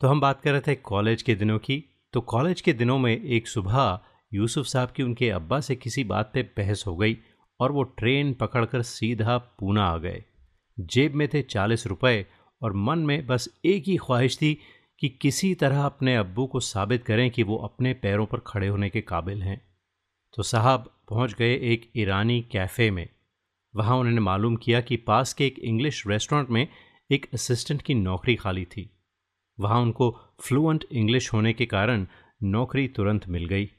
तो 0.00 0.08
हम 0.08 0.20
बात 0.20 0.40
कर 0.40 0.52
रहे 0.52 0.60
थे 0.60 0.74
कॉलेज 0.74 1.22
के 1.22 1.34
दिनों 1.34 1.58
की। 1.58 1.84
तो 2.12 2.20
कॉलेज 2.20 2.60
के 2.60 2.72
दिनों 2.72 2.98
में 2.98 3.12
एक 3.12 3.48
सुबह 3.48 3.98
यूसुफ 4.34 4.66
साहब 4.66 4.90
की 4.90 5.02
उनके 5.02 5.30
अब्बा 5.30 5.60
से 5.60 5.76
किसी 5.76 6.04
बात 6.04 6.30
पे 6.34 6.42
बहस 6.58 6.84
हो 6.86 6.96
गई 6.96 7.16
और 7.60 7.72
वो 7.72 7.82
ट्रेन 7.82 8.32
पकड़कर 8.34 8.82
सीधा 8.82 9.38
पूना 9.38 9.84
आ 9.84 9.96
गए। 9.96 10.22
जेब 10.78 11.14
में 11.14 11.28
थे 11.28 11.42
चालीस 11.42 11.86
रुपए 11.86 12.26
और 12.62 12.72
मन 12.72 12.98
में 12.98 13.26
बस 13.26 13.48
एक 13.64 13.84
ही 13.86 13.96
ख्वाहिश 13.96 14.36
थी 14.36 14.58
कि 15.02 15.08
किसी 15.08 15.54
तरह 15.54 15.82
अपने 15.82 16.14
अब्बू 16.16 16.46
को 16.46 16.60
साबित 16.60 17.04
करें 17.04 17.30
कि 17.30 17.42
वो 17.42 17.56
अपने 17.56 17.92
पैरों 17.94 18.26
पर 18.26 18.38
खड़े 18.38 18.66
होने 18.68 18.90
के 18.90 19.00
काबिल 19.00 19.42
हैं। 19.42 19.60
तो 20.34 20.42
साहब 20.42 20.84
पहुँच 21.08 21.32
गए 21.34 21.54
एक 21.72 21.90
ईरानी 21.96 22.40
कैफ़े 22.42 22.90
में। 22.90 23.08
वहाँ 23.74 23.96
उन्होंने 23.96 24.20
मालूम 24.20 24.56
किया 24.56 24.80
कि 24.80 24.96
पास 24.96 25.32
के 25.34 25.46
एक 25.46 25.58
इंग्लिश 25.58 26.02
रेस्टोरेंट 26.06 26.50
में 26.50 26.66
एक 27.10 27.26
असिस्टेंट 27.34 27.82
की 27.82 27.94
नौकरी 27.94 28.34
खाली 28.36 28.64
थी। 28.64 28.88
वहाँ 29.58 29.80
उनको 29.80 30.10
फ्लुएंट 30.40 30.84
इंग्लिश 30.92 31.32
होने 31.32 31.52
के 31.52 31.66
कारण 31.66 32.06
नौकरी 32.42 32.88
तुरंत 32.88 33.28
मिल 33.28 33.46
गई। 33.46 33.70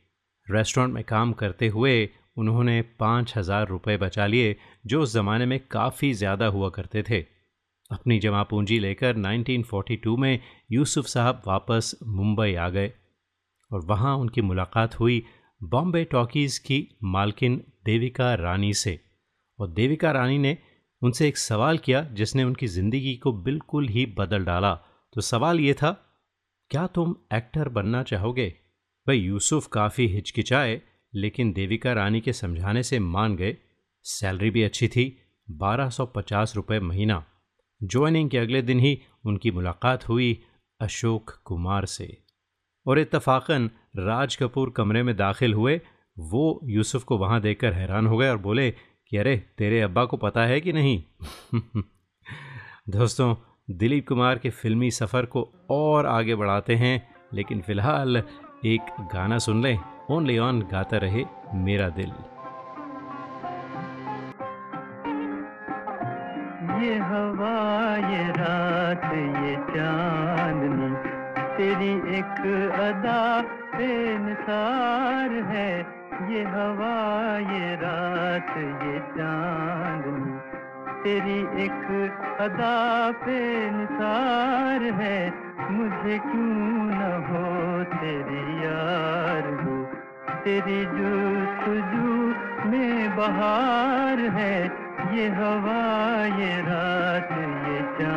रेस्टोरेंट 0.47 0.93
में 0.93 1.03
काम 1.03 1.33
करते 1.33 1.67
हुए 1.67 2.09
उन्होंने 2.37 2.81
पाँच 2.99 3.33
हज़ार 3.37 3.67
रुपये 3.67 3.97
बचा 3.97 4.25
लिए, 4.25 4.55
जो 4.85 5.01
उस 5.01 5.13
ज़माने 5.13 5.45
में 5.45 5.59
काफ़ी 5.71 6.13
ज़्यादा 6.13 6.45
हुआ 6.45 6.69
करते 6.69 7.03
थे। 7.03 7.25
अपनी 7.93 8.19
जमा 8.19 8.43
पूंजी 8.43 8.79
लेकर 8.79 9.17
1942 9.17 10.17
में 10.17 10.39
यूसुफ 10.71 11.05
साहब 11.05 11.41
वापस 11.47 11.95
मुंबई 12.07 12.55
आ 12.55 12.69
गए 12.69 12.93
और 13.71 13.85
वहाँ 13.85 14.17
उनकी 14.17 14.41
मुलाकात 14.41 14.99
हुई 14.99 15.25
बॉम्बे 15.63 16.03
टॉकीज़ 16.03 16.59
की 16.59 16.87
मालकिन 17.03 17.63
देविका 17.85 18.33
रानी 18.35 18.73
से। 18.73 18.99
और 19.59 19.69
देविका 19.69 20.11
रानी 20.11 20.37
ने 20.37 20.57
उनसे 21.01 21.27
एक 21.27 21.37
सवाल 21.37 21.77
किया 21.77 22.03
जिसने 22.03 22.43
उनकी 22.43 22.67
ज़िंदगी 22.67 23.15
को 23.15 23.33
बिल्कुल 23.33 23.87
ही 23.87 24.05
बदल 24.05 24.45
डाला। 24.45 24.75
तो 25.13 25.21
सवाल 25.21 25.59
ये 25.59 25.73
था, 25.73 25.91
क्या 26.69 26.87
तुम 26.87 27.15
एक्टर 27.33 27.69
बनना 27.69 28.03
चाहोगे? 28.03 28.53
भाई, 29.07 29.17
यूसुफ 29.17 29.67
काफ़ी 29.67 30.07
हिचकिचाए, 30.07 30.81
लेकिन 31.15 31.53
देविका 31.53 31.93
रानी 31.93 32.21
के 32.21 32.33
समझाने 32.33 32.83
से 32.83 32.99
मान 32.99 33.35
गए। 33.35 33.57
सैलरी 34.03 34.49
भी 34.49 34.63
अच्छी 34.63 34.87
थी, 34.87 35.19
बारह 35.51 35.89
सौ 35.89 36.05
पचास 36.05 36.55
रुपये 36.55 36.79
महीना। 36.79 37.25
ज्वाइनिंग 37.83 38.29
के 38.29 38.37
अगले 38.37 38.61
दिन 38.61 38.79
ही 38.79 39.01
उनकी 39.25 39.51
मुलाकात 39.51 40.09
हुई 40.09 40.43
अशोक 40.81 41.31
कुमार 41.45 41.85
से। 41.85 42.17
और 42.87 42.99
इतफाक़न 42.99 43.69
राज 43.97 44.35
कपूर 44.35 44.69
कमरे 44.69 45.03
में 45.03 45.17
दाखिल 45.17 45.53
हुए, 45.53 45.81
वो 46.19 46.59
यूसुफ 46.63 47.03
को 47.03 47.17
वहाँ 47.17 47.41
देखकर 47.41 47.73
हैरान 47.73 48.07
हो 48.07 48.17
गए 48.17 48.29
और 48.29 48.37
बोले 48.37 48.71
कि 49.07 49.17
अरे, 49.17 49.37
तेरे 49.57 49.81
अब्बा 49.81 50.05
को 50.05 50.17
पता 50.17 50.45
है 50.45 50.61
कि 50.61 50.73
नहीं? 50.73 51.03
दोस्तों, 52.89 53.35
दिलीप 53.71 54.07
कुमार 54.07 54.37
के 54.39 54.49
फिल्मी 54.49 54.91
सफ़र 54.91 55.25
को 55.25 55.53
और 55.69 56.05
आगे 56.05 56.35
बढ़ाते 56.35 56.75
हैं, 56.75 57.15
लेकिन 57.33 57.61
फ़िलहाल 57.61 58.23
एक 58.65 58.81
गाना 58.99 59.37
सुन 59.37 59.63
लें। 59.63 59.79
ओनली 60.11 60.37
ऑन 60.37 60.61
गाता 60.61 60.97
रहे 60.97 61.25
मेरा 61.53 61.89
दिल। 61.89 62.32
ये 67.97 68.29
रात, 68.29 69.05
ये 69.43 69.55
चांदनी। 69.55 71.09
तेरी 71.57 72.17
एक 72.17 72.71
अदा 72.73 73.41
बेनसार 73.77 75.29
है। 75.31 75.79
ये 76.31 76.43
हवा, 76.43 77.37
ये 77.37 77.75
रात, 77.75 78.57
ये 78.57 78.99
चांदनी। 78.99 80.33
तेरी 81.03 81.63
एक 81.63 82.11
अदा 82.39 83.11
पे 83.25 83.71
निसार 83.71 84.81
है। 84.83 85.43
मुझे 85.71 86.17
क्यों 86.19 86.83
न 86.89 87.25
हो 87.29 87.83
तेरी 87.99 88.65
यार 88.65 89.63
हो 89.63 89.83
तेरी 90.43 90.85
जो 90.85 91.45
तुझू 91.65 92.33
में 92.69 93.15
बहार 93.15 94.19
है। 94.19 94.83
ये 95.15 95.29
हवा, 95.29 96.25
ये 96.37 96.61
रात, 96.61 97.31
ये 97.67 97.82
क्या 97.97 98.13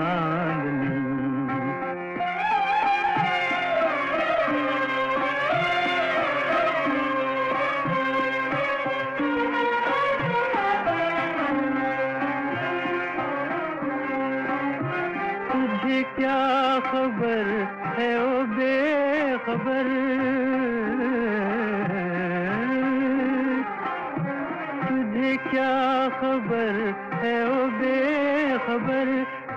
खबर 26.20 26.74
है 27.22 27.34
ओ 27.44 27.85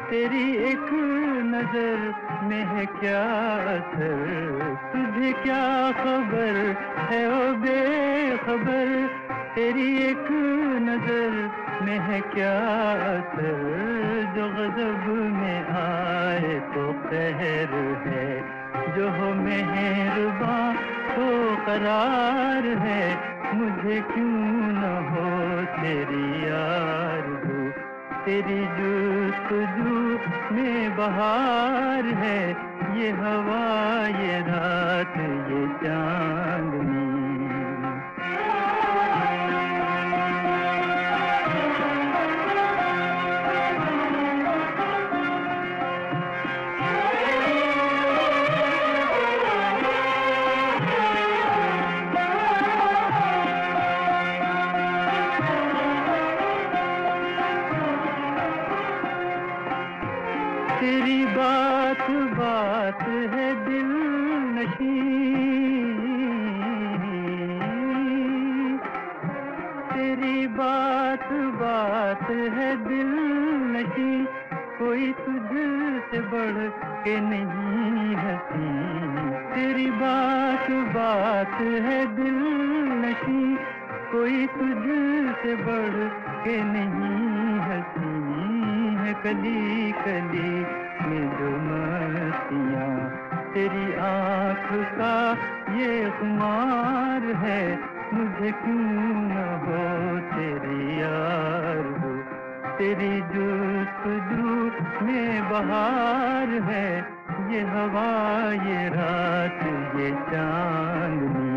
तेरी 0.10 0.56
एक 0.56 0.90
नज़र 1.46 2.00
में 2.44 2.64
है 2.66 2.86
क्या 2.86 3.24
असर? 3.74 4.22
तुझे 4.94 5.32
क्या 5.34 5.92
खबर 5.92 6.58
है? 6.98 7.20
ओ 7.28 7.54
बेखबर, 7.54 9.08
तेरी 9.56 9.98
एक 9.98 10.28
नज़र 10.82 11.52
में 11.86 12.00
है 12.00 12.22
क्या 12.22 12.54
असर? 13.10 13.62
जो 14.36 14.48
गजब 14.50 15.06
में 15.34 15.60
आए 15.64 16.60
तो 16.60 16.94
कहर 16.94 17.76
है, 18.08 18.42
जो 18.98 19.10
हो 19.10 19.34
मेहरबा 19.34 20.74
तो 21.16 21.56
करार 21.66 22.68
है। 22.88 23.30
मुझे 23.56 24.02
क्यों 24.02 24.72
न 24.72 24.84
हो 25.12 25.28
तेरी 25.82 26.48
यार 26.48 27.59
तेरी 28.26 28.62
जो 28.66 28.94
में 30.56 30.98
बहार 30.98 32.06
है 32.06 32.50
ये 33.00 33.10
हवा 33.12 33.64
ये 34.08 34.40
रात 34.42 35.14
ये 35.52 35.68
चांदनी। 35.84 36.99
के 77.00 77.20
नहीं 77.20 78.16
हसी 78.16 78.70
तेरी 79.56 79.92
बात 79.92 80.72
बात 80.72 81.62
है 81.62 82.16
दिल 82.16 82.40
नशी। 83.06 83.56
कोई 84.12 84.48
तुझ 84.48 84.84
से 85.42 85.56
बढ़ 85.56 86.10
के 86.44 86.64
नहीं 86.64 87.60
हसी 87.60 88.12
है 89.00 89.14
कली 89.14 89.92
कली 89.92 90.56
में 91.06 91.26
जो 91.40 91.50
मस्तियाँ। 91.68 93.10
तेरी 93.54 93.94
आँख 93.94 94.68
का 94.98 95.32
ये 95.76 96.10
कुमार 96.10 97.22
है। 97.36 97.80
मुझे 98.14 98.52
क्यों 98.52 99.12
न 99.22 99.36
हो 99.66 100.20
तेरी 100.38 101.02
यार 101.02 101.86
हो? 102.00 102.10
तेरी 102.78 103.22
जुस्तजू 103.22 103.69
में 105.10 105.50
बहार 105.50 106.50
है, 106.50 106.98
ये 107.54 107.62
हवा, 107.62 108.52
ये 108.54 108.90
रात, 108.90 109.64
ये 109.96 110.12
चांदनी। 110.12 111.50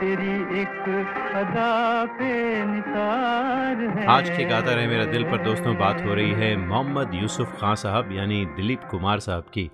तेरी 0.00 0.60
एक 0.60 0.68
अदा 1.34 2.04
पे 2.04 2.58
है। 4.00 4.06
आज 4.06 4.30
के 4.30 4.44
गाता 4.44 4.74
रहे 4.74 4.86
मेरा 4.86 5.04
दिल 5.04 5.24
पर 5.24 5.44
दोस्तों, 5.44 5.78
बात 5.78 6.02
हो 6.02 6.14
रही 6.14 6.30
है 6.30 6.56
मोहम्मद 6.56 7.10
यूसुफ 7.14 7.56
खान 7.60 7.74
साहब, 7.74 8.12
यानी 8.12 8.46
दिलीप 8.46 8.80
कुमार 8.90 9.20
साहब 9.20 9.42
की। 9.42 9.70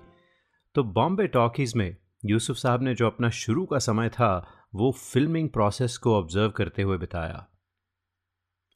तो 0.75 0.83
बॉम्बे 0.83 1.27
टॉकीज़ 1.27 1.77
में 1.77 1.97
यूसुफ 2.25 2.55
साहब 2.55 2.83
ने 2.83 2.95
जो 2.95 3.07
अपना 3.07 3.29
शुरू 3.29 3.65
का 3.65 3.77
समय 3.77 4.09
था, 4.09 4.47
वो 4.75 4.91
फिल्मिंग 4.91 5.49
प्रोसेस 5.49 5.97
को 5.97 6.17
ऑब्ज़र्व 6.19 6.49
करते 6.49 6.81
हुए 6.81 6.97
बिताया। 6.97 7.47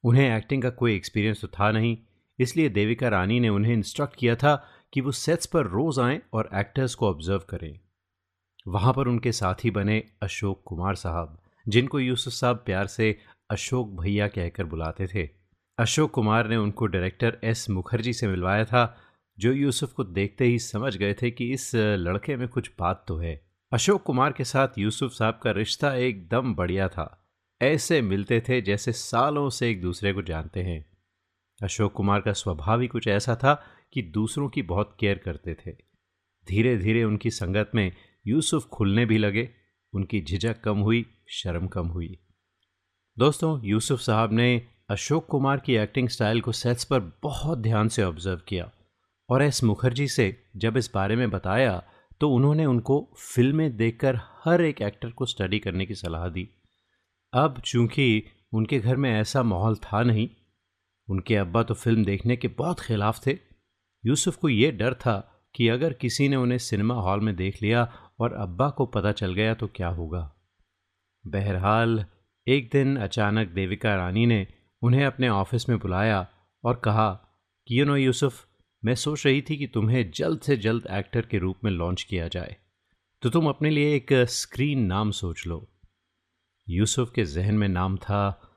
उन्हें 0.04 0.38
एक्टिंग 0.38 0.64
का 0.64 0.70
कोई 0.70 0.96
एक्सपीरियंस 0.96 1.42
तो 1.42 1.48
था 1.48 1.72
नहीं 1.72 1.98
इसलिए 2.40 2.70
देविका 2.70 3.08
रानी 3.08 3.40
ने 3.40 3.50
उन्हें 3.50 3.74
इंस्ट्रक्ट 3.74 4.16
किया 4.16 4.36
था 4.36 4.66
कि 4.94 5.02
वो 5.02 5.12
सेट्स 5.12 5.46
पर 5.46 5.66
रोज 5.66 6.00
आएँ 6.00 6.22
और 6.34 6.50
एक्टर्स 6.56 6.96
को 6.96 7.10
ऑब्ज़र्व 7.10 7.40
करें। 7.40 7.80
वहाँ 8.68 8.94
पर 8.94 9.08
उनके 9.08 9.32
साथी 9.32 9.72
बने 9.72 10.04
अशोक 10.24 10.64
कुमार 10.66 10.96
साहब, 10.96 11.44
जिनको 11.68 12.00
यूसुफ 12.00 12.34
साहब 12.34 12.58
प्यार 12.58 12.88
से 12.88 13.20
अशोक 13.52 14.02
भैया 14.02 14.28
कहकर 14.28 14.64
बुलाते 14.64 15.08
थे। 15.08 15.30
अशोक 15.78 16.12
कुमार 16.12 16.48
ने 16.48 16.56
उनको 16.56 16.86
डायरेक्टर 16.86 17.38
एस 17.44 17.70
मुखर्जी 17.70 18.14
से 18.14 18.28
मिलवाया 18.28 18.66
था, 18.66 18.98
जो 19.40 19.54
यूसुफ 19.54 19.92
को 19.92 20.04
देखते 20.04 20.46
ही 20.46 20.60
समझ 20.60 20.98
गए 20.98 21.14
थे 21.14 21.32
कि 21.32 21.54
इस 21.54 21.76
लड़के 21.76 22.36
में 22.36 22.48
कुछ 22.48 22.72
बात 22.80 23.06
तो 23.08 23.18
है। 23.18 23.46
अशोक 23.72 24.04
कुमार 24.04 24.32
के 24.32 24.44
साथ 24.44 24.68
यूसुफ 24.78 25.12
साहब 25.12 25.40
का 25.44 25.52
रिश्ता 25.52 25.94
एकदम 25.94 26.56
बढ़िया 26.56 26.88
था। 26.88 27.26
ऐसे 27.62 28.02
मिलते 28.02 28.44
थे 28.50 28.62
जैसे 28.62 28.92
सालों 28.92 29.50
से 29.50 29.72
एक 29.72 29.82
दूसरे 29.82 30.14
को 30.14 30.22
जानते 30.22 30.64
हैं। 30.64 30.86
अशोक 31.62 31.94
कुमार 31.94 32.22
का 32.22 32.34
स्वभाव 32.34 32.82
ही 32.82 32.88
कुछ 32.88 33.08
ऐसा 33.08 33.36
था 33.36 33.54
कि 33.94 34.02
दूसरों 34.02 34.50
की 34.50 34.62
बहुत 34.62 34.96
केयर 35.00 35.18
करते 35.18 35.56
थे। 35.56 35.72
धीरे 36.48 36.78
धीरे 36.78 37.04
उनकी 37.04 37.32
संगत 37.32 37.72
में 37.76 37.92
यूसुफ 38.28 38.68
खुलने 38.68 39.06
भी 39.06 39.18
लगे, 39.18 39.50
उनकी 39.94 40.22
झिझक 40.22 40.62
कम 40.62 40.78
हुई, 40.78 41.06
शर्म 41.30 41.68
कम 41.68 41.88
हुई। 41.88 42.18
दोस्तों, 43.18 43.60
यूसुफ 43.64 44.00
साहब 44.00 44.34
ने 44.34 44.68
अशोक 44.90 45.26
कुमार 45.28 45.60
की 45.60 45.76
एक्टिंग 45.76 46.10
स्टाइल 46.10 46.42
को 46.42 46.52
सेट्स 46.52 46.84
पर 46.84 47.00
बहुत 47.24 47.58
ध्यान 47.58 47.88
से 47.88 48.04
ऑब्ज़र्व 48.04 48.42
किया 48.48 48.70
और 49.30 49.42
एस 49.42 49.64
मुखर्जी 49.64 50.08
से 50.08 50.44
जब 50.56 50.78
इस 50.78 50.90
बारे 50.94 51.16
में 51.16 51.30
बताया 51.32 51.82
तो 52.22 52.30
उन्होंने 52.30 52.66
उनको 52.66 52.98
फ़िल्में 53.18 53.76
देखकर 53.78 54.20
हर 54.46 54.62
एक 54.62 54.82
एक्टर 54.82 55.10
को 55.10 55.26
स्टडी 55.26 55.60
करने 55.60 55.86
की 55.86 55.96
सलाह 55.96 56.28
दी। 56.30 56.48
अब 57.34 57.62
चूँकि 57.66 58.24
उनके 58.54 58.80
घर 58.80 58.96
में 58.96 59.12
ऐसा 59.12 59.44
माहौल 59.44 59.76
था 59.76 60.04
नहीं 60.04 60.28
उनके 61.10 61.36
अब्बा 61.36 61.64
तो 61.64 61.74
फ़िल्म 61.74 62.06
देखने 62.06 62.36
के 62.36 62.48
बहुत 62.48 62.80
खिलाफ 62.80 63.28
थे। 63.28 63.38
यूसुफ 64.06 64.36
को 64.36 64.50
ये 64.50 64.72
डर 64.72 64.94
था 64.94 65.20
कि 65.56 65.68
अगर 65.68 65.94
किसी 65.94 66.30
ने 66.30 66.36
उन्हें 66.36 66.58
सिनेमा 66.58 66.96
हॉल 66.96 67.20
में 67.20 67.36
देख 67.36 67.62
लिया 67.62 67.84
और 68.20 68.34
अब्बा 68.34 68.70
को 68.70 68.86
पता 68.86 69.12
चल 69.12 69.34
गया 69.34 69.54
तो 69.54 69.68
क्या 69.68 69.88
होगा। 69.88 70.36
बहरहाल, 71.28 72.06
एक 72.48 72.70
दिन 72.72 72.98
अचानक 72.98 73.48
देविका 73.48 73.96
रानी 73.96 74.26
ने 74.26 74.48
उन्हें 74.82 75.06
अपने 75.06 75.30
ऑफ़िस 75.30 75.70
में 75.70 75.80
बुलाया 75.80 76.28
और 76.64 76.76
कहा 76.76 77.10
कि 77.68 77.80
यू 77.80 77.86
नो 77.86 77.96
यूसुफ, 77.96 78.46
मैं 78.86 78.96
सोच 78.96 79.26
रही 79.26 79.42
थी 79.42 79.58
कि 79.58 79.68
तुम्हें 79.68 80.12
जल्द 80.12 80.42
से 80.42 80.58
जल्द 80.58 80.88
एक्टर 80.92 81.22
के 81.22 81.38
रूप 81.38 81.56
में 81.64 81.72
लॉन्च 81.72 82.04
किया 82.04 82.28
जाए। 82.28 82.56
तो 83.22 83.30
तुम 83.30 83.50
अपने 83.50 83.70
लिए 83.70 83.96
एक 83.96 84.14
स्क्रीन 84.14 84.80
नाम 84.80 85.12
सोच 85.12 85.48
लो। 85.48 85.68
यूसुफ 86.70 87.12
के 87.16 87.26
जहन 87.26 87.56
में 87.56 87.68
नाम 87.68 87.98
था 87.98 88.52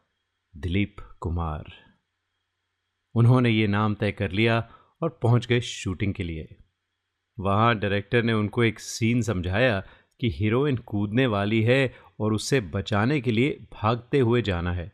दिलीप 0.56 0.96
कुमार। 1.20 1.81
उन्होंने 3.14 3.50
ये 3.50 3.66
नाम 3.66 3.94
तय 3.94 4.12
कर 4.12 4.30
लिया 4.30 4.70
और 5.02 5.20
पहुँच 5.22 5.46
गए 5.46 5.60
शूटिंग 5.60 6.14
के 6.14 6.22
लिए। 6.22 6.56
वहाँ 7.40 7.78
डायरेक्टर 7.78 8.22
ने 8.22 8.32
उनको 8.32 8.64
एक 8.64 8.80
सीन 8.80 9.22
समझाया 9.22 9.80
कि 10.20 10.30
हीरोइन 10.30 10.76
कूदने 10.76 11.26
वाली 11.26 11.62
है 11.62 11.94
और 12.20 12.32
उससे 12.32 12.60
बचाने 12.60 13.20
के 13.20 13.32
लिए 13.32 13.66
भागते 13.72 14.18
हुए 14.18 14.42
जाना 14.42 14.72
है। 14.72 14.92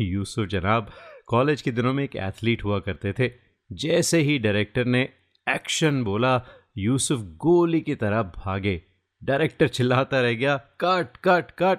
यूसुफ 0.00 0.48
जनाब 0.48 0.90
कॉलेज 1.26 1.62
के 1.62 1.70
दिनों 1.70 1.92
में 1.92 2.04
एक 2.04 2.16
एथलीट 2.16 2.64
हुआ 2.64 2.78
करते 2.80 3.12
थे। 3.12 3.32
जैसे 3.72 4.20
ही 4.20 4.38
डायरेक्टर 4.38 4.84
ने 4.84 5.08
एक्शन 5.48 6.04
बोला, 6.04 6.42
यूसुफ 6.78 7.20
गोली 7.20 7.80
की 7.80 7.94
तरह 7.94 8.22
भागे। 8.22 8.82
डायरेक्टर 9.24 9.68
चिल्लाता 9.68 10.20
रह 10.20 10.32
गया, 10.32 10.56
कट 10.56 11.16
कट 11.16 11.50
कट! 11.50 11.78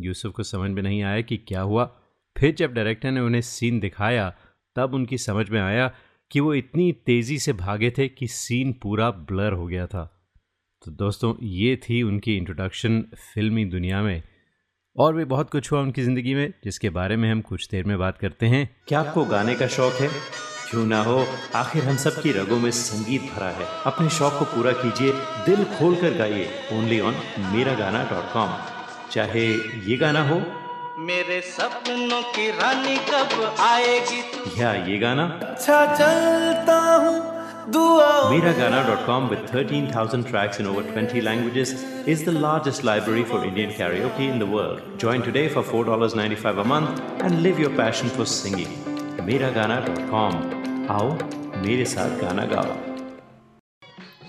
यूसुफ 0.00 0.32
को 0.32 0.42
समझ 0.42 0.70
में 0.70 0.82
नहीं 0.82 1.02
आया 1.02 1.20
कि 1.20 1.36
क्या 1.36 1.60
हुआ। 1.60 2.00
फिर 2.38 2.54
जब 2.54 2.72
डायरेक्टर 2.72 3.10
ने 3.10 3.20
उन्हें 3.20 3.40
सीन 3.40 3.80
दिखाया 3.80 4.36
तब 4.76 4.94
उनकी 4.94 5.18
समझ 5.18 5.50
में 5.50 5.60
आया 5.60 5.90
कि 6.30 6.40
वो 6.40 6.54
इतनी 6.54 6.92
तेज़ी 6.92 7.38
से 7.38 7.52
भागे 7.52 7.90
थे 7.90 8.08
कि 8.08 8.26
सीन 8.26 8.72
पूरा 8.72 9.10
ब्लर 9.10 9.52
हो 9.52 9.66
गया 9.66 9.86
था। 9.86 10.12
तो 10.84 10.90
दोस्तों, 10.90 11.34
ये 11.42 11.76
थी 11.76 12.02
उनकी 12.02 12.36
इंट्रोडक्शन 12.36 13.04
फिल्मी 13.34 13.64
दुनिया 13.64 14.02
में। 14.02 14.22
और 14.96 15.14
भी 15.14 15.24
बहुत 15.24 15.50
कुछ 15.50 15.72
हुआ 15.72 15.80
उनकी 15.80 16.02
ज़िंदगी 16.02 16.34
में, 16.34 16.52
जिसके 16.64 16.90
बारे 16.90 17.16
में 17.16 17.32
हम 17.32 17.40
कुछ 17.40 17.68
देर 17.70 17.84
में 17.84 17.98
बात 17.98 18.18
करते 18.18 18.46
हैं। 18.46 18.76
क्या 18.88 19.00
आपको 19.00 19.24
गाने 19.24 19.54
का 19.54 19.66
शौक 19.66 19.92
है? 19.92 20.08
क्यों 20.70 20.86
ना 20.86 21.02
हो, 21.02 21.26
आखिर 21.54 21.84
हम 21.84 21.96
सब 21.96 22.22
की 22.22 22.32
रगों 22.32 22.58
में 22.58 22.70
संगीत 22.70 23.22
भरा 23.22 23.50
है। 23.50 23.66
अपने 23.86 24.08
शौक 24.08 24.32
को 24.32 24.44
पूरा 24.44 24.72
कीजिए, 24.72 25.12
दिल 25.46 25.64
खोल 25.64 25.96
कर 25.96 26.18
गाइए। 26.18 26.48
ओनली 26.72 27.00
ऑन 27.00 27.14
मेरा 27.52 27.74
गाना 27.74 28.04
डॉट 28.04 28.32
कॉम 28.32 28.56
चाहे 29.10 29.46
ये 29.90 29.96
गाना 29.96 30.28
हो 30.28 30.65
मेरे 30.98 31.40
सपनों 31.42 32.20
की 32.34 32.50
रानी 32.50 32.96
कब 33.08 33.56
आएगी 33.60 34.60
या 34.60 34.72
ये 34.84 34.98
गाना 34.98 35.24
अच्छा 35.46 35.84
चलता 35.94 36.76
हूँ 36.96 37.34
Miragana.com 37.68 39.28
with 39.28 39.40
13,000 39.50 40.24
tracks 40.26 40.60
in 40.60 40.66
over 40.66 40.82
20 40.84 41.20
languages 41.20 41.72
is 42.06 42.22
the 42.24 42.32
largest 42.34 42.84
library 42.84 43.24
for 43.24 43.44
Indian 43.44 43.70
karaoke 43.70 44.28
in 44.32 44.38
the 44.38 44.46
world. 44.46 44.80
Join 44.98 45.22
today 45.22 45.48
for 45.48 45.64
$4.95 45.64 46.60
a 46.60 46.64
month 46.64 47.02
and 47.20 47.42
live 47.42 47.58
your 47.58 47.70
passion 47.76 48.08
for 48.08 48.26
singing. 48.34 48.70
Miragana.com 49.26 50.38
आओ 50.90 51.10
मेरे 51.66 51.84
साथ 51.94 52.16
गाना 52.20 52.46
गाओ 52.54 52.76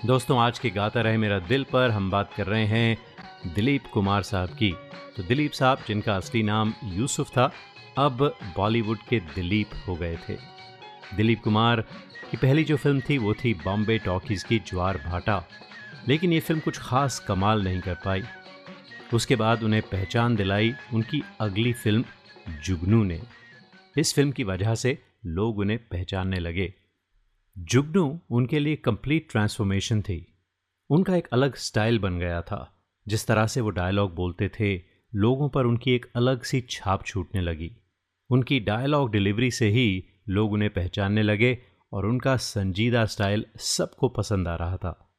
दोस्तों 0.06 0.40
आज 0.40 0.58
के 0.58 0.70
गाता 0.70 1.00
रहे 1.00 1.16
मेरा 1.16 1.38
दिल 1.48 1.64
पर 1.72 1.90
हम 1.90 2.10
बात 2.10 2.34
कर 2.36 2.46
रहे 2.46 2.66
हैं 2.66 3.54
दिलीप 3.54 3.90
कुमार 3.94 4.22
साहब 4.22 4.48
की 4.58 4.74
तो 5.18 5.24
दिलीप 5.24 5.52
साहब, 5.52 5.78
जिनका 5.88 6.16
असली 6.16 6.42
नाम 6.42 6.74
यूसुफ 6.84 7.30
था, 7.30 7.52
अब 7.98 8.38
बॉलीवुड 8.56 8.98
के 9.08 9.20
दिलीप 9.20 9.70
हो 9.88 9.94
गए 9.96 10.18
थे। 10.28 10.36
दिलीप 11.16 11.40
कुमार 11.44 11.80
की 12.30 12.36
पहली 12.36 12.64
जो 12.64 12.76
फ़िल्म 12.76 13.00
थी, 13.00 13.18
वो 13.18 13.34
थी 13.34 13.54
बॉम्बे 13.54 13.98
टॉकीज़ 13.98 14.46
की 14.46 14.58
ज्वार 14.58 14.98
भाटा। 14.98 15.44
लेकिन 16.08 16.32
ये 16.32 16.40
फ़िल्म 16.40 16.60
कुछ 16.60 16.78
खास 16.78 17.18
कमाल 17.18 17.64
नहीं 17.64 17.80
कर 17.80 17.94
पाई। 17.94 18.22
उसके 19.14 19.36
बाद 19.36 19.62
उन्हें 19.62 19.82
पहचान 19.82 20.36
दिलाई 20.36 20.74
उनकी 20.94 21.22
अगली 21.40 21.72
फ़िल्म, 21.72 22.04
जुगनू 22.64 23.04
ने। 23.04 23.22
इस 23.96 24.14
फ़िल्म 24.14 24.30
की 24.30 24.44
वजह 24.44 24.74
से 24.74 25.02
लोग 25.26 25.58
उन्हें 25.58 25.78
पहचानने 25.78 26.38
लगे। 26.38 26.74
जुगनू 27.58 28.20
उनके 28.30 28.58
लिए 28.58 28.76
कंप्लीट 28.76 29.30
ट्रांसफॉर्मेशन 29.30 30.02
थी। 30.02 30.38
उनका 30.90 31.16
एक 31.16 31.28
अलग 31.32 31.54
स्टाइल 31.54 31.98
बन 31.98 32.18
गया 32.18 32.42
था, 32.42 32.84
जिस 33.08 33.26
तरह 33.26 33.46
से 33.46 33.60
वो 33.60 33.70
डायलॉग 33.70 34.14
बोलते 34.14 34.48
थे 34.48 34.87
लोगों 35.14 35.48
पर 35.48 35.64
उनकी 35.64 35.92
एक 35.92 36.06
अलग 36.16 36.42
सी 36.42 36.60
छाप 36.60 37.04
छूटने 37.04 37.40
लगी। 37.40 37.72
उनकी 38.30 38.60
डायलॉग 38.60 39.10
डिलीवरी 39.10 39.50
से 39.50 39.68
ही 39.68 40.04
लोग 40.28 40.52
उन्हें 40.52 40.70
पहचानने 40.70 41.22
लगे 41.22 41.58
और 41.92 42.06
उनका 42.06 42.36
संजीदा 42.36 43.04
स्टाइल 43.04 43.46
सबको 43.56 44.08
पसंद 44.08 44.48
आ 44.48 44.56
रहा 44.56 44.76
था। 44.76 45.14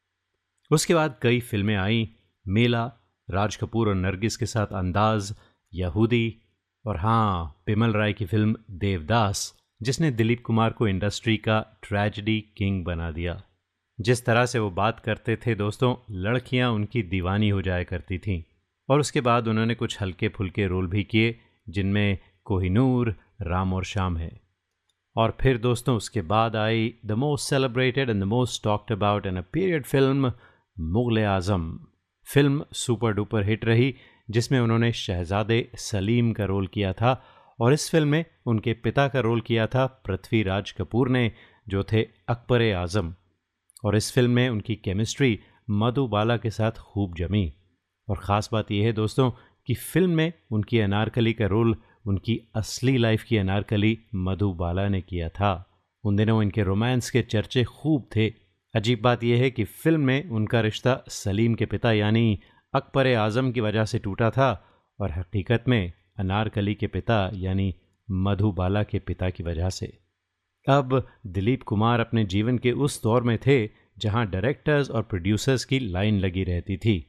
उसके 0.72 0.94
बाद 0.94 1.20
कई 1.22 1.40
फ़िल्में 1.40 1.76
आई, 1.76 2.10
मेला, 2.48 2.92
राज 3.30 3.56
कपूर 3.56 3.90
और 3.90 3.96
नरगिस 3.96 4.38
के 4.38 4.46
साथ 4.46 4.68
अंदाज, 4.68 5.36
यहूदी 5.74 6.42
और 6.86 6.98
हाँ 6.98 7.64
पिमल 7.66 7.94
राय 7.94 8.14
की 8.14 8.26
फ़िल्म 8.26 8.56
देवदास, 8.72 9.58
जिसने 9.82 10.12
दिलीप 10.12 10.44
कुमार 10.46 10.70
को 10.70 10.88
इंडस्ट्री 10.88 11.38
का 11.38 11.80
ट्रेजिडी 11.84 12.42
किंग 12.58 12.86
बना 12.86 13.12
दिया। 13.12 13.44
जिस 14.02 14.26
तरह 14.26 14.46
से 14.46 14.60
वो 14.60 14.72
बात 14.72 15.00
करते 15.00 15.36
थे 15.36 15.56
दोस्तों, 15.56 15.96
लड़कियाँ 16.12 16.72
उनकी 16.72 17.04
दीवानी 17.04 17.50
हो 17.50 17.62
जाया 17.62 17.84
करती 17.84 18.18
थीं। 18.18 18.44
और 18.90 19.00
उसके 19.00 19.22
बाद 19.22 19.48
उन्होंने 19.48 19.76
कुछ 19.76 20.02
हल्के 20.02 20.28
फुल्के 20.28 20.68
रोल 20.68 20.88
भी 20.88 21.04
किए, 21.04 21.40
जिनमें 21.70 22.18
कोहिनूर, 22.44 23.16
राम 23.42 23.74
और 23.74 23.84
शाम 23.84 24.18
है। 24.18 24.42
और 25.16 25.38
फिर 25.42 25.58
दोस्तों, 25.58 25.96
उसके 25.98 26.22
बाद 26.22 26.56
आई 26.56 26.94
the 27.06 27.12
most 27.12 27.50
celebrated 27.50 28.10
and 28.10 28.22
the 28.22 28.24
most 28.24 28.64
talked 28.64 28.92
about 28.92 29.26
an 29.26 29.38
a 29.38 29.42
period 29.42 29.86
film, 29.86 30.32
Mughal 30.80 31.20
Azam. 31.20 31.80
Film 32.34 32.66
super 32.74 33.14
duper 33.14 33.44
hit 33.44 33.66
रही, 33.66 33.96
जिसमें 34.30 34.60
उन्होंने 34.60 34.92
शहजादे 34.92 35.72
सलीम 35.76 36.32
का 36.34 36.46
रोल 36.46 36.68
किया 36.68 36.94
था 36.94 37.24
और 37.60 37.74
इस 37.74 37.90
फ़िल्म 37.92 38.08
में 38.08 38.26
उनके 38.46 38.74
पिता 38.74 39.08
का 39.08 39.20
रोल 39.20 39.42
किया 39.42 39.68
था 39.68 39.86
पृथ्वीराज 39.86 40.72
कपूर 40.72 41.10
ने, 41.10 41.32
जो 41.68 41.84
थे 41.84 42.02
अकबर 42.28 42.74
आज़म। 42.74 43.14
और 43.86 43.96
इस 43.96 44.12
फ़िल्म 44.14 44.32
में 44.32 44.50
उनकी 44.50 44.76
केमिस्ट्री 44.76 45.40
मधुबाला 45.70 46.38
के 46.38 46.50
साथ 46.50 46.72
खूब 46.72 47.16
जमी। 47.16 47.54
और 48.10 48.18
ख़ास 48.18 48.50
बात 48.54 48.72
यह 48.72 48.86
है 48.86 48.94
दोस्तों 48.94 49.30
कि 49.68 49.74
फ़िल्म 49.74 50.12
में 50.12 50.34
उनकी 50.52 50.80
अनारकली 50.80 51.34
का 51.34 51.46
रोल 51.46 51.76
उनकी 52.08 52.40
असली 52.56 52.98
लाइफ 52.98 53.24
की 53.24 53.38
अनारकली 53.38 53.98
मधुबाला 54.16 54.88
ने 54.90 55.02
किया 55.02 55.30
था। 55.30 55.52
उन 56.04 56.16
दिनों 56.16 56.42
इनके 56.44 56.64
रोमांस 56.64 57.10
के 57.10 57.22
चर्चे 57.22 57.64
खूब 57.64 58.08
थे। 58.16 58.28
अजीब 58.74 59.02
बात 59.02 59.24
यह 59.24 59.42
है 59.42 59.50
कि 59.52 59.64
फ़िल्म 59.64 60.02
में 60.02 60.30
उनका 60.30 60.62
रिश्ता 60.62 61.02
सलीम 61.10 61.56
के 61.56 61.66
पिता 61.66 61.92
यानी 61.92 62.40
अकबर 62.74 63.14
आज़म 63.16 63.52
की 63.52 63.62
वजह 63.62 63.86
से 63.86 64.00
टूटा 64.00 64.30
था 64.30 64.52
और 65.00 65.12
हकीकत 65.12 65.64
में 65.68 65.92
अनारकली 66.20 66.74
के 66.76 66.88
पिता 66.88 67.30
यानी 67.34 67.74
मधुबाला 68.08 68.84
के 68.84 69.00
पिता 69.00 69.30
की 69.30 69.44
वजह 69.44 69.70
से। 69.70 69.94
अब 70.68 71.08
दिलीप 71.28 71.64
कुमार 71.64 72.00
अपने 72.00 72.24
जीवन 72.26 72.58
के 72.58 72.72
उस 72.72 73.02
दौर 73.04 73.24
में 73.24 73.38
थे 73.38 73.66
जहाँ 74.00 74.26
डायरेक्टर्स 74.28 74.90
और 74.92 75.04
प्रोड्यूसर्स 75.04 75.66
की 75.66 75.80
लाइन 75.80 76.20
लगी 76.20 76.44
रहती 76.44 76.78
थी। 76.78 77.06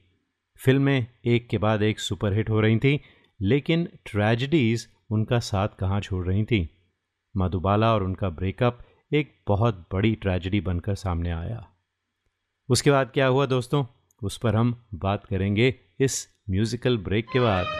फ़िल्में 0.64 1.06
एक 1.24 1.48
के 1.48 1.58
बाद 1.58 1.82
एक 1.82 2.00
सुपरहिट 2.00 2.50
हो 2.50 2.60
रही 2.60 2.78
थीं, 2.78 2.98
लेकिन 3.42 3.88
ट्रेजिडीज़ 4.04 4.86
उनका 5.10 5.38
साथ 5.38 5.68
कहाँ 5.68 6.00
छोड़ 6.00 6.26
रही 6.26 6.44
थीं? 6.44 6.68
मधुबाला 7.36 7.94
और 7.94 8.02
उनका 8.02 8.30
ब्रेकअप 8.30 8.78
एक 9.12 9.42
बहुत 9.48 9.88
बड़ी 9.92 10.14
ट्रेजडी 10.14 10.60
बनकर 10.60 10.94
सामने 10.94 11.30
आया। 11.30 11.68
उसके 12.68 12.90
बाद 12.90 13.10
क्या 13.14 13.26
हुआ 13.26 13.46
दोस्तों? 13.46 13.84
उस 14.22 14.38
पर 14.38 14.56
हम 14.56 14.86
बात 14.94 15.24
करेंगे 15.24 15.74
इस 16.00 16.28
म्यूजिकल 16.50 16.98
ब्रेक 16.98 17.26
के 17.32 17.40
बाद। 17.40 17.79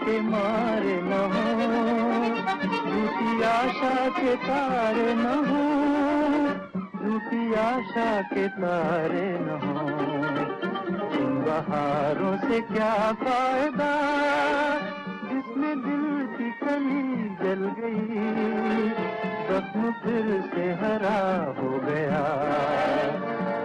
के 0.00 0.20
मार 0.20 0.82
न 0.84 1.12
हो, 1.32 1.44
रूपी 2.90 3.42
आशा 3.42 4.08
के 4.08 4.36
तार 4.36 4.94
न 4.96 5.26
हो, 5.48 5.64
रूपी 7.06 7.54
आशा 7.54 8.22
के 8.22 8.48
तार 8.48 9.12
न 9.12 9.60
हो। 9.62 9.88
इन 11.18 11.42
बहारों 11.42 12.48
से 12.48 12.60
क्या 12.60 13.12
फ़ायदा? 13.12 13.92
जिसमें 15.32 15.76
दिल 15.82 16.26
की 16.36 16.50
कमी 16.50 17.28
जल 17.44 17.72
गई, 17.78 18.28
जख्म 19.50 19.92
फिर 19.92 20.50
से 20.54 20.72
हरा 20.72 21.54
हो 21.58 21.78
गया। 21.78 22.22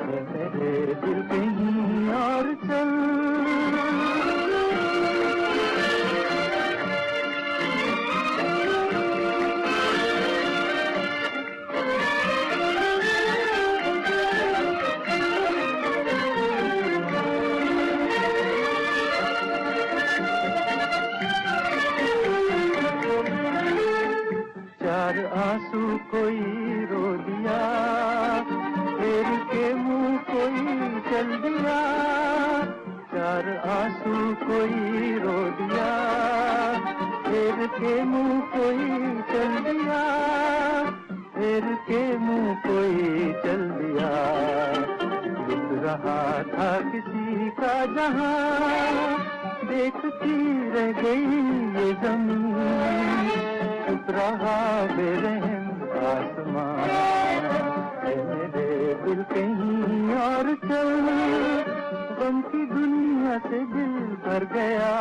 मेरे 0.06 0.93
दिल 0.93 1.21
कहीं 1.21 2.10
और 2.10 2.54
चल 2.54 3.14
मुँह 38.06 38.39
कोई 38.54 38.86
चल 39.30 39.52
दिया 39.65 40.02
फिर 41.36 41.63
के 41.88 42.02
मुँह 42.18 42.54
कोई 42.65 43.32
चल 43.44 43.63
दिया। 43.80 44.10
लुट 45.48 45.70
रहा 45.84 46.22
था 46.44 46.70
किसी 46.91 47.50
का 47.60 47.74
जहाँ, 47.96 49.18
देखती 49.65 50.38
रह 50.70 50.91
गई 51.02 51.26
ये 51.78 51.91
ज़मीन। 52.04 52.56
उठ 53.94 54.10
रहा 54.10 54.58
बेरहम 54.96 55.65
आसमान 56.06 56.80
मेरे 58.08 58.94
दिल 59.04 59.24
कहीं 59.34 60.15
और 60.20 60.54
चल। 60.65 60.89
गम 62.20 62.41
की 62.41 62.65
दुनिया 62.65 63.38
से 63.39 63.60
दिल 63.74 63.96
भर 64.26 64.48
गया। 64.54 64.94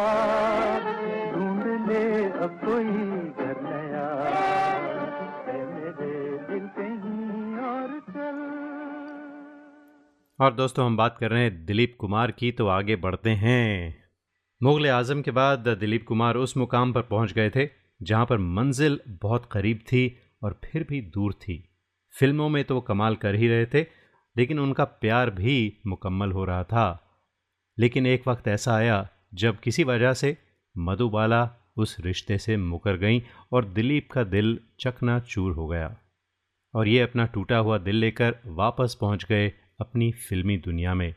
दोस्तों, 10.56 10.86
हम 10.86 10.96
बात 10.96 11.16
कर 11.18 11.30
रहे 11.30 11.42
हैं 11.42 11.64
दिलीप 11.64 11.96
कुमार 12.00 12.30
की 12.30 12.52
तो 12.52 12.66
आगे 12.66 12.96
बढ़ते 12.96 13.30
हैं। 13.30 13.96
मुगल 14.62 14.86
आज़म 14.86 15.22
के 15.22 15.30
बाद 15.30 15.68
दिलीप 15.68 16.06
कुमार 16.06 16.36
उस 16.36 16.56
मुकाम 16.56 16.92
पर 16.92 17.02
पहुँच 17.02 17.32
गए 17.32 17.50
थे, 17.50 17.68
जहाँ 18.02 18.26
पर 18.26 18.38
मंजिल 18.38 19.00
बहुत 19.08 19.48
करीब 19.52 19.78
थी 19.78 20.18
और 20.42 20.60
फिर 20.64 20.86
भी 20.88 21.00
दूर 21.00 21.32
थी। 21.32 21.78
फ़िल्मों 22.18 22.48
में 22.48 22.64
तो 22.64 22.74
वो 22.74 22.80
कमाल 22.80 23.16
कर 23.16 23.34
ही 23.34 23.48
रहे 23.48 23.66
थे, 23.66 23.82
लेकिन 24.36 24.58
उनका 24.58 24.84
प्यार 24.84 25.30
भी 25.30 25.80
मुकम्मल 25.86 26.32
हो 26.32 26.44
रहा 26.44 26.64
था। 26.64 27.16
लेकिन 27.78 28.06
एक 28.06 28.28
वक्त 28.28 28.48
ऐसा 28.48 28.74
आया, 28.74 29.08
जब 29.34 29.60
किसी 29.60 29.84
वजह 29.84 30.12
से 30.12 30.38
मधुबाला 30.78 31.60
उस 31.76 31.96
रिश्ते 32.00 32.38
से 32.38 32.56
मुकर 32.56 32.96
गईं 32.96 33.20
और 33.52 33.64
दिलीप 33.64 34.10
का 34.12 34.24
दिल 34.24 34.58
चकना 34.80 35.18
चूर 35.20 35.52
हो 35.52 35.66
गया। 35.66 35.96
और 36.74 36.88
ये 36.88 37.00
अपना 37.00 37.26
टूटा 37.26 37.56
हुआ 37.56 37.78
दिल 37.78 37.96
लेकर 37.96 38.38
वापस 38.46 38.98
पहुँच 39.00 39.24
गए 39.24 39.52
अपनी 39.80 40.12
फिल्मी 40.12 40.56
दुनिया 40.56 40.94
में। 40.94 41.14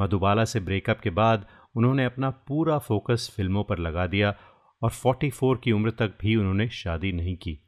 मधुबाला 0.00 0.44
से 0.44 0.60
ब्रेकअप 0.60 1.00
के 1.00 1.10
बाद 1.10 1.46
उन्होंने 1.76 2.04
अपना 2.04 2.30
पूरा 2.30 2.78
फोकस 2.78 3.32
फ़िल्मों 3.36 3.64
पर 3.64 3.78
लगा 3.78 4.06
दिया 4.06 4.34
और 4.82 4.90
44 4.90 5.60
की 5.64 5.72
उम्र 5.72 5.90
तक 5.90 6.18
भी 6.20 6.36
उन्होंने 6.36 6.68
शादी 6.68 7.12
नहीं 7.12 7.36
की। 7.36 7.58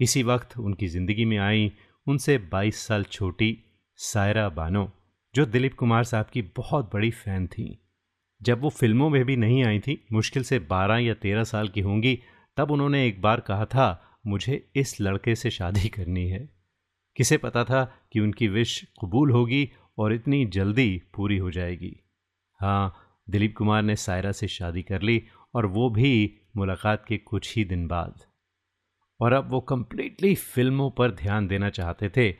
इसी 0.00 0.22
वक्त 0.22 0.58
उनकी 0.58 0.88
ज़िंदगी 0.88 1.24
में 1.24 1.38
आई 1.38 1.72
उनसे 2.08 2.38
22 2.38 2.86
साल 2.86 3.04
छोटी 3.04 3.58
सायरा 3.96 4.48
बानो, 4.48 4.92
जो 5.34 5.46
दिलीप 5.46 5.74
कुमार 5.74 6.04
साहब 6.04 6.26
की 6.26 6.42
बहुत 6.42 6.90
बड़ी 6.94 7.10
फ़ैन 7.10 7.46
थी। 7.46 7.83
जब 8.42 8.60
वो 8.60 8.68
फ़िल्मों 8.68 9.10
में 9.10 9.24
भी 9.24 9.36
नहीं 9.36 9.64
आई 9.64 9.80
थी, 9.80 10.06
मुश्किल 10.12 10.42
से 10.42 10.58
12 10.58 10.98
या 10.98 11.14
13 11.14 11.44
साल 11.44 11.68
की 11.68 11.80
होंगी, 11.80 12.18
तब 12.56 12.70
उन्होंने 12.70 13.06
एक 13.06 13.22
बार 13.22 13.40
कहा 13.40 13.64
था, 13.64 14.18
मुझे 14.26 14.70
इस 14.76 15.00
लड़के 15.00 15.34
से 15.34 15.50
शादी 15.50 15.88
करनी 15.88 16.28
है। 16.28 16.48
किसे 17.16 17.36
पता 17.36 17.64
था 17.64 17.96
कि 18.12 18.20
उनकी 18.20 18.48
विश 18.48 18.84
कबूल 19.04 19.30
होगी 19.30 19.70
और 19.98 20.12
इतनी 20.12 20.46
जल्दी 20.46 21.02
पूरी 21.14 21.38
हो 21.38 21.50
जाएगी। 21.50 21.96
हाँ 22.60 22.94
दिलीप 23.30 23.54
कुमार 23.56 23.82
ने 23.82 23.96
सायरा 23.96 24.32
से 24.32 24.48
शादी 24.48 24.82
कर 24.82 25.02
ली 25.02 25.22
और 25.54 25.66
वो 25.66 25.90
भी 25.90 26.38
मुलाकात 26.56 27.04
के 27.08 27.18
कुछ 27.18 27.56
ही 27.56 27.64
दिन 27.64 27.86
बाद। 27.86 28.14
और 29.20 29.32
अब 29.32 29.50
वो 29.50 29.60
कम्प्लीटली 29.60 30.34
फ़िल्मों 30.34 30.90
पर 30.90 31.10
ध्यान 31.10 31.46
देना 31.46 31.70
चाहते 31.70 32.08
थे, 32.08 32.36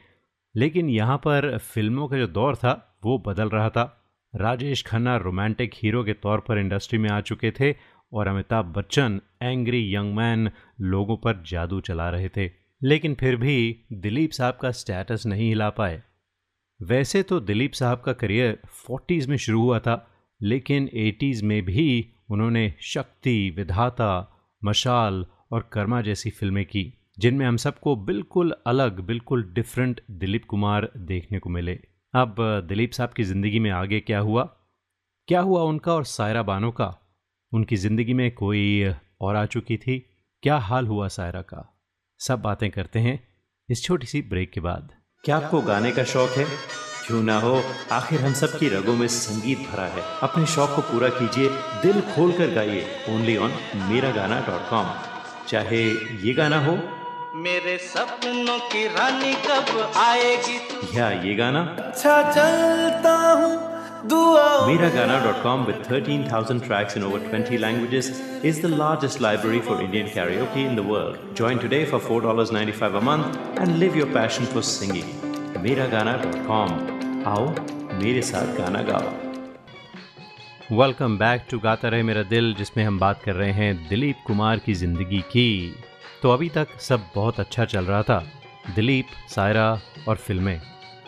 लेकिन 0.56 0.90
यहाँ 0.90 1.18
पर 1.18 1.58
फ़िल्मों 1.58 2.08
का 2.08 2.18
जो 2.18 2.26
दौर 2.26 2.56
था, 2.56 2.98
वो 3.04 3.18
बदल 3.18 3.48
रहा 3.48 3.70
था। 3.70 4.03
राजेश 4.36 4.82
खन्ना 4.82 5.16
रोमांटिक 5.16 5.70
हीरो 5.74 6.04
के 6.04 6.12
तौर 6.12 6.40
पर 6.40 6.58
इंडस्ट्री 6.58 6.98
में 6.98 7.10
आ 7.10 7.20
चुके 7.20 7.50
थे 7.50 7.74
और 8.12 8.28
Amitabh 8.28 8.64
Bachchan 8.64 9.20
angry 9.42 9.94
young 9.94 10.14
man 10.14 10.50
लोगों 10.80 11.16
पर 11.16 11.42
जादू 11.46 11.80
चला 11.80 12.10
रहे 12.10 12.28
थे। 12.28 12.50
लेकिन 12.82 13.14
फिर 13.14 13.36
भी 13.36 13.80
दिलीप 13.92 14.30
साहब 14.30 14.58
का 14.62 14.70
स्टेटस 14.70 15.22
नहीं 15.26 15.48
हिला 15.48 15.70
पाए। 15.70 16.02
वैसे 16.82 17.22
तो 17.22 17.40
दिलीप 17.40 17.72
साहब 17.72 18.00
का 18.00 18.12
करियर 18.12 18.58
फोर्टीज़ 18.68 19.30
में 19.30 19.36
शुरू 19.36 19.62
हुआ 19.62 19.78
था, 19.78 20.10
लेकिन 20.42 20.90
एटीज़ 20.94 21.44
में 21.44 21.64
भी 21.64 22.12
उन्होंने 22.30 22.74
शक्ति, 22.80 23.54
विधाता, 23.56 24.36
मशाल 24.64 25.26
और 25.52 25.70
कर्मा 25.72 26.00
जैसी 26.00 26.30
फ़िल्में 26.30 26.64
की, 26.64 26.94
जिनमें 27.18 27.46
हम 27.46 27.56
सबको 27.56 27.96
बिल्कुल 27.96 28.54
अलग, 28.66 29.00
बिल्कुल 29.00 29.50
डिफरेंट 29.52 30.00
दिलीप 30.10 30.44
कुमार 30.44 30.90
देखने 30.96 31.38
को 31.38 31.50
मिले। 31.50 31.93
अब 32.14 32.36
दिलीप 32.68 32.92
साहब 32.92 33.12
की 33.12 33.24
ज़िंदगी 33.24 33.58
में 33.58 33.70
आगे 33.70 34.00
क्या 34.00 34.18
हुआ? 34.18 34.42
क्या 35.28 35.40
हुआ 35.40 35.62
उनका 35.62 35.92
और 35.92 36.04
सायरा 36.04 36.42
बानो 36.42 36.70
का? 36.70 36.86
उनकी 37.52 37.76
ज़िंदगी 37.76 38.14
में 38.14 38.30
कोई 38.34 38.94
और 39.20 39.36
आ 39.36 39.46
चुकी 39.46 39.76
थी? 39.76 39.98
क्या 40.42 40.56
हाल 40.56 40.86
हुआ 40.86 41.08
सायरा 41.08 41.42
का? 41.42 41.78
सब 42.20 42.42
बातें 42.42 42.70
करते 42.70 42.98
हैं 42.98 43.18
इस 43.68 43.84
छोटी 43.84 44.06
सी 44.06 44.22
ब्रेक 44.22 44.50
के 44.50 44.60
बाद। 44.60 44.90
क्या 45.24 45.36
आपको 45.36 45.60
गाने 45.60 45.92
का 45.92 46.04
शौक 46.04 46.30
है? 46.30 46.44
क्यों 47.06 47.22
ना 47.22 47.38
हो? 47.40 47.62
आखिर 47.92 48.20
हम 48.20 48.32
सब 48.32 48.58
की 48.58 48.68
रगों 48.68 48.96
में 48.96 49.08
संगीत 49.08 49.58
भरा 49.58 49.86
है। 49.86 50.02
अपने 50.22 50.46
शौक 50.46 50.70
को 50.70 50.82
पूरा 50.82 51.08
कीजिए, 51.08 51.48
दिल 51.82 52.00
खोल 52.14 52.32
कर 52.32 52.54
गाइए। 52.54 52.86
ओनली 53.08 53.36
ऑन 53.36 53.50
मेरा 53.90 54.10
गाना 54.10 54.40
डॉट 54.40 54.70
कॉम 54.70 54.86
चाहे 55.48 55.82
ये 56.26 56.34
गाना 56.34 56.64
हो 56.66 56.76
मेरे 57.34 57.76
सपनों 57.82 58.58
की 58.72 58.86
रानी 58.88 59.32
कब 59.44 59.92
आएगी 59.98 60.98
या 60.98 61.08
ये 61.22 61.34
गाना 61.34 61.60
अच्छा 61.84 62.16
चलता 62.32 63.14
हूँ 63.32 63.72
Miragana.com 64.04 65.64
with 65.66 65.78
13,000 65.86 66.60
tracks 66.64 66.96
in 66.96 67.02
over 67.02 67.18
20 67.20 67.58
languages 67.58 68.10
is 68.42 68.60
the 68.60 68.68
largest 68.72 69.20
library 69.20 69.60
for 69.60 69.80
Indian 69.80 70.06
karaoke 70.08 70.64
in 70.64 70.76
the 70.76 70.82
world. 70.82 71.16
Join 71.34 71.58
today 71.58 71.84
for 71.86 72.00
$4.95 72.00 72.98
a 72.98 73.00
month 73.00 73.38
and 73.58 73.78
live 73.78 73.96
your 73.96 74.06
passion 74.18 74.46
for 74.46 74.62
singing. 74.62 75.08
Miragana.com. 75.64 76.76
आओ 77.26 77.48
मेरे 78.02 78.22
साथ 78.22 78.54
गाना 78.58 78.82
गाओ 78.90 80.76
वेलकम 80.82 81.18
बैक 81.18 81.46
टू 81.50 81.58
गाता 81.66 81.88
रहे 81.88 82.02
मेरा 82.02 82.22
दिल 82.28 82.54
जिसमें 82.54 82.84
हम 82.84 82.98
बात 82.98 83.22
कर 83.24 83.34
रहे 83.34 83.52
हैं 83.52 83.74
दिलीप 83.88 84.22
कुमार 84.26 84.58
की 84.66 84.74
ज़िंदगी 84.84 85.20
की 85.32 85.48
तो 86.22 86.30
अभी 86.30 86.48
तक 86.48 86.80
सब 86.80 87.06
बहुत 87.14 87.40
अच्छा 87.40 87.64
चल 87.64 87.84
रहा 87.84 88.02
था, 88.02 88.26
दिलीप, 88.74 89.06
सायरा 89.28 89.80
और 90.08 90.16
फ़िल्में। 90.16 90.60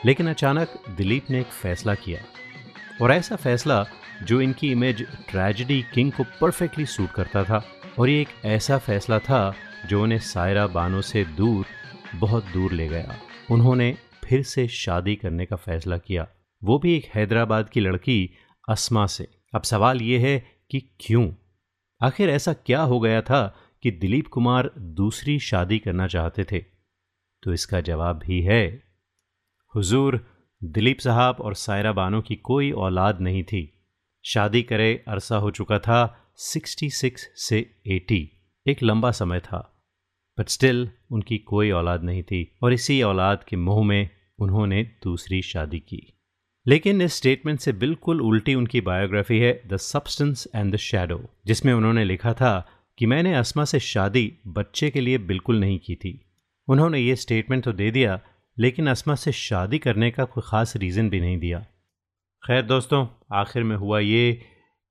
लेकिन 0.04 0.28
अचानक 0.28 0.68
दिलीप 0.90 1.30
ने 1.30 1.40
एक 1.40 1.46
फैसला 1.46 1.94
किया। 1.94 2.20
और 3.02 3.12
ऐसा 3.12 3.36
फैसला 3.36 3.86
जो 4.22 4.40
इनकी 4.40 4.72
इमेज 4.72 5.06
ट्रेजिडी 5.30 5.84
किंग 5.94 6.12
को 6.12 6.24
परफेक्टली 6.40 6.86
सूट 6.86 7.10
करता 7.10 7.44
था। 7.44 7.66
और 7.98 8.08
ये 8.08 8.20
एक 8.20 8.28
ऐसा 8.44 8.78
फैसला 8.78 9.18
था 9.18 9.54
जो 9.88 10.02
उन्हें 10.02 10.18
सायरा 10.18 10.66
बानो 10.66 11.02
से 11.02 11.24
दूर, 11.24 11.66
बहुत 12.14 12.44
दूर 12.44 12.72
ले 12.72 12.88
गया। 12.88 13.16
उन्होंने 13.50 13.96
फिर 14.24 14.42
से 14.42 14.68
शादी 14.68 15.16
करने 15.16 15.46
का 15.46 15.56
फैसला 15.56 15.98
किया। 15.98 16.28
वो 16.64 16.78
भी 16.78 16.96
एक 16.96 17.04
हैदराबाद 17.14 17.68
की 17.68 17.80
लड़की, 17.80 18.30
असमा 18.68 19.06
से। 19.06 19.28
अब 19.54 19.62
सवाल 19.62 20.02
ये 20.02 20.18
है 20.18 20.46
कि 20.70 20.80
क्यों? 21.00 21.32
आखिर 22.02 22.30
ऐसा 22.30 22.52
क्या 22.52 22.80
हो 22.80 23.00
गया 23.00 23.22
था 23.22 23.56
कि 23.86 23.90
दिलीप 23.90 24.26
कुमार 24.26 24.70
दूसरी 24.78 25.38
शादी 25.38 25.78
करना 25.78 26.06
चाहते 26.06 26.44
थे 26.44 26.58
तो 27.42 27.52
इसका 27.52 27.80
जवाब 27.80 28.18
भी 28.18 28.42
है, 28.42 28.82
हुजूर, 29.74 30.26
दिलीप 30.64 30.98
साहब 30.98 31.36
और 31.40 31.54
सायरा 31.54 31.92
बानो 31.92 32.20
की 32.20 32.36
कोई 32.36 32.72
औलाद 32.72 33.20
नहीं 33.20 33.44
थी। 33.44 33.88
शादी 34.24 34.62
करे 34.62 35.04
अरसा 35.08 35.36
हो 35.36 35.50
चुका 35.50 35.78
था 35.78 36.32
66 36.38 37.16
से 37.36 37.80
80 37.86 38.28
एक 38.66 38.82
लंबा 38.82 39.10
समय 39.10 39.40
था। 39.40 39.86
बट 40.38 40.48
स्टिल 40.48 40.90
उनकी 41.10 41.38
कोई 41.38 41.70
औलाद 41.70 42.02
नहीं 42.02 42.22
थी 42.22 42.58
और 42.62 42.72
इसी 42.72 43.02
औलाद 43.02 43.44
के 43.44 43.56
मुँह 43.56 43.84
में 43.84 44.10
उन्होंने 44.38 44.82
दूसरी 44.82 45.42
शादी 45.42 45.78
की। 45.78 46.20
लेकिन 46.66 47.02
इस 47.02 47.14
स्टेटमेंट 47.14 47.60
से 47.60 47.72
बिल्कुल 47.72 48.20
उल्टी 48.20 48.54
उनकी 48.54 48.80
बायोग्राफी 48.80 49.38
है 49.38 49.62
the 49.66 49.76
substance 49.76 50.48
and 50.54 50.74
the 50.74 50.76
shadow 50.76 51.30
जिसमें 51.46 51.74
उन्होंने 51.74 52.04
लिखा 52.04 52.34
था 52.34 52.75
कि 52.98 53.06
मैंने 53.06 53.34
असमा 53.34 53.64
से 53.64 53.80
शादी 53.80 54.38
बच्चे 54.46 54.90
के 54.90 55.00
लिए 55.00 55.18
बिल्कुल 55.18 55.60
नहीं 55.60 55.78
की 55.78 55.94
थी। 55.94 56.26
उन्होंने 56.68 56.98
ये 56.98 57.16
स्टेटमेंट 57.16 57.64
तो 57.64 57.72
दे 57.72 57.90
दिया, 57.90 58.20
लेकिन 58.58 58.86
असमा 58.86 59.14
से 59.14 59.32
शादी 59.32 59.78
करने 59.78 60.10
का 60.10 60.24
कोई 60.24 60.42
ख़ास 60.46 60.76
रीज़न 60.76 61.10
भी 61.10 61.20
नहीं 61.20 61.38
दिया। 61.38 61.66
खैर 62.46 62.62
दोस्तों, 62.62 63.06
आखिर 63.32 63.62
में 63.62 63.76
हुआ 63.76 63.98
ये 63.98 64.42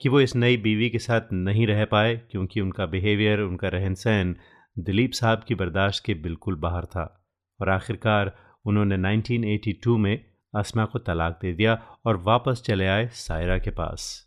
कि 0.01 0.10
वो 0.10 0.22
इस 0.22 0.36
नई 0.36 0.58
बीवी 0.58 0.89
के 0.89 0.99
साथ 0.99 1.22
नहीं 1.34 1.68
रह 1.68 1.86
पाए, 1.86 2.22
क्योंकि 2.32 2.62
उनका 2.62 2.86
बिहेवियर 2.86 3.39
उनका 3.39 3.68
रहन 3.68 3.93
सहन 3.93 4.36
दिलीप 4.80 5.12
साहब 5.12 5.43
की 5.47 5.56
बर्दाश्त 5.56 6.03
के 6.06 6.14
बिल्कुल 6.14 6.56
बाहर 6.56 6.86
था। 6.86 7.28
और 7.62 7.70
आखिरकार 7.70 8.38
उन्होंने 8.66 8.97
1982 8.97 9.97
में 9.97 10.26
असमा 10.56 10.86
को 10.86 10.99
तलाक 10.99 11.39
दे 11.41 11.53
दिया 11.53 11.99
और 12.06 12.18
वापस 12.18 12.64
चले 12.66 12.88
आए 12.88 13.08
सायरा 13.08 13.58
के 13.58 13.70
पास। 13.70 14.24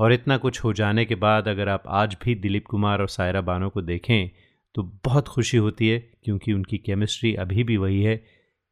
और 0.00 0.12
इतना 0.12 0.36
कुछ 0.36 0.62
हो 0.64 0.72
जाने 0.72 1.04
के 1.04 1.14
बाद 1.14 1.48
अगर 1.48 1.68
आप 1.68 1.82
आज 1.86 2.16
भी 2.24 2.34
दिलीप 2.34 2.66
कुमार 2.66 3.00
और 3.00 3.08
सायरा 3.08 3.40
बानो 3.40 3.68
को 3.68 3.82
देखें 3.82 4.30
तो 4.74 4.82
बहुत 5.04 5.28
खुशी 5.28 5.56
होती 5.56 5.88
है 5.88 5.98
क्योंकि 6.24 6.52
उनकी 6.52 6.78
केमिस्ट्री 6.78 7.34
अभी 7.34 7.64
भी 7.64 7.76
वही 7.76 8.02
है। 8.02 8.22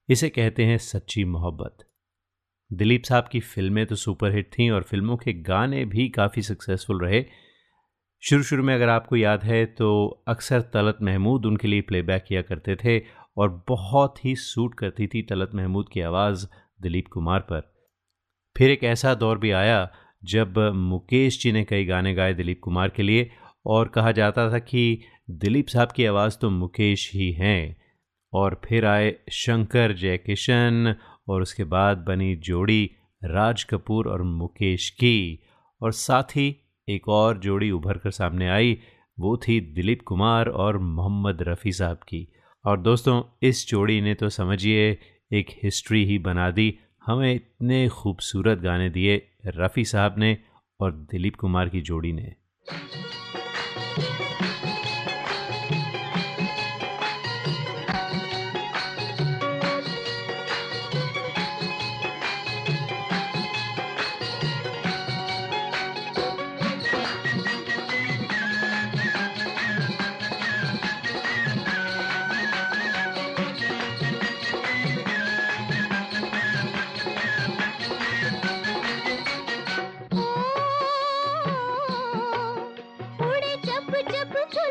इसे 0.08 0.28
कहते 0.28 0.64
हैं 0.64 0.78
सच्ची 0.78 1.24
मोहब्बत। 1.24 1.84
दिलीप 2.70 3.02
साहब 3.02 3.28
की 3.32 3.40
फ़िल्में 3.40 3.84
तो 3.86 3.94
सुपरहिट 3.94 4.50
थीं 4.52 4.70
और 4.70 4.82
फ़िल्मों 4.82 5.16
के 5.16 5.32
गाने 5.32 5.84
भी 5.84 6.08
काफ़ी 6.08 6.42
सक्सेसफुल 6.42 7.00
रहे। 7.00 7.24
शुरू 8.22 8.42
शुरू 8.42 8.62
में 8.62 8.74
अगर 8.74 8.88
आपको 8.88 9.16
याद 9.16 9.44
है 9.44 9.64
तो 9.66 10.08
अक्सर 10.28 10.60
तलत 10.60 10.98
महमूद 11.02 11.46
उनके 11.46 11.68
लिए 11.68 11.80
प्लेबैक 11.80 12.24
किया 12.28 12.42
करते 12.42 12.76
थे 12.76 12.98
और 13.36 13.64
बहुत 13.68 14.24
ही 14.24 14.36
सूट 14.36 14.74
करती 14.74 15.06
थी 15.06 15.22
तलत 15.22 15.50
महमूद 15.54 15.88
की 15.92 16.00
आवाज़ 16.00 16.46
दिलीप 16.82 17.08
कुमार 17.08 17.40
पर। 17.40 17.72
फिर 18.56 18.70
एक 18.70 18.84
ऐसा 18.84 19.14
दौर 19.14 19.38
भी 19.38 19.50
आया 19.50 19.90
जब 20.24 20.58
मुकेश 20.74 21.42
जी 21.42 21.52
ने 21.52 21.64
कई 21.64 21.84
गाने 21.84 22.14
गाए 22.14 22.34
दिलीप 22.34 22.60
कुमार 22.62 22.88
के 22.88 23.02
लिए 23.02 23.30
और 23.66 23.88
कहा 23.88 24.12
जाता 24.12 24.52
था 24.52 24.58
कि 24.58 25.00
दिलीप 25.30 25.66
साहब 25.66 25.92
की 25.92 26.04
आवाज़ 26.04 26.38
तो 26.38 26.50
मुकेश 26.50 27.12
ही 27.14 27.32
हैं। 27.32 27.76
और 28.32 28.60
फिर 28.64 28.86
आए 28.86 29.14
शंकर, 29.32 29.92
जयकिशन 29.92 30.94
और 31.28 31.42
उसके 31.42 31.64
बाद 31.64 31.98
बनी 31.98 32.36
जोड़ी 32.36 32.90
राज 33.24 33.64
कपूर 33.64 34.08
और 34.08 34.22
मुकेश 34.22 34.90
की। 34.90 35.42
और 35.82 35.92
साथ 35.92 36.22
ही 36.22 36.56
एक 36.88 37.08
और 37.08 37.38
जोड़ी 37.38 37.70
उभर 37.70 37.98
कर 37.98 38.10
सामने 38.10 38.48
आई, 38.48 38.78
वो 39.20 39.36
थी 39.36 39.60
दिलीप 39.60 40.02
कुमार 40.02 40.48
और 40.48 40.78
मोहम्मद 40.78 41.38
रफ़ी 41.42 41.72
साहब 41.72 41.96
की। 41.96 42.32
और 42.64 42.80
दोस्तों, 42.80 43.22
इस 43.42 43.68
जोड़ी 43.68 44.00
ने 44.00 44.14
तो 44.14 44.28
समझिए 44.28 44.98
एक 45.32 45.46
हिस्ट्री 45.64 46.04
ही 46.04 46.18
बना 46.18 46.50
दी। 46.50 46.78
हमें 47.06 47.34
इतने 47.34 47.88
खूबसूरत 47.88 48.58
गाने 48.58 48.90
दिए 48.90 49.27
रफ़ी 49.46 49.84
साहब 49.84 50.14
ने 50.18 50.38
और 50.80 50.92
दिलीप 50.92 51.36
कुमार 51.36 51.68
की 51.68 51.80
जोड़ी 51.80 52.12
ने। 52.12 52.34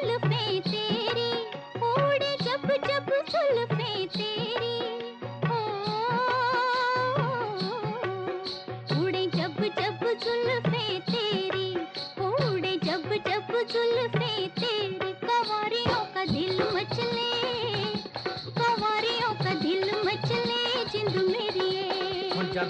पे 0.09 0.96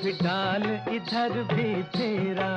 कभी 0.00 0.12
डाल 0.12 0.62
इधर 0.94 1.32
भी 1.52 1.82
फेरा 1.92 2.52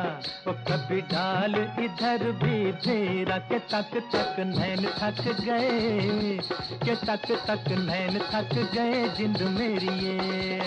वो 0.47 0.53
कभी 0.67 0.99
डाल 1.11 1.55
इधर 1.83 2.23
भी 2.43 2.71
फेरा, 2.71 3.37
के 3.49 3.59
तक 3.59 3.91
तक 4.13 4.39
नैन 4.47 4.85
थक 4.99 5.19
गए, 5.43 6.37
के 6.85 6.95
तक 6.95 7.27
तक 7.47 7.67
नैन 7.79 8.19
थक 8.31 8.53
गए 8.75 9.07
जिंद 9.17 9.41
मेरी 9.59 9.99
ये। 10.05 10.61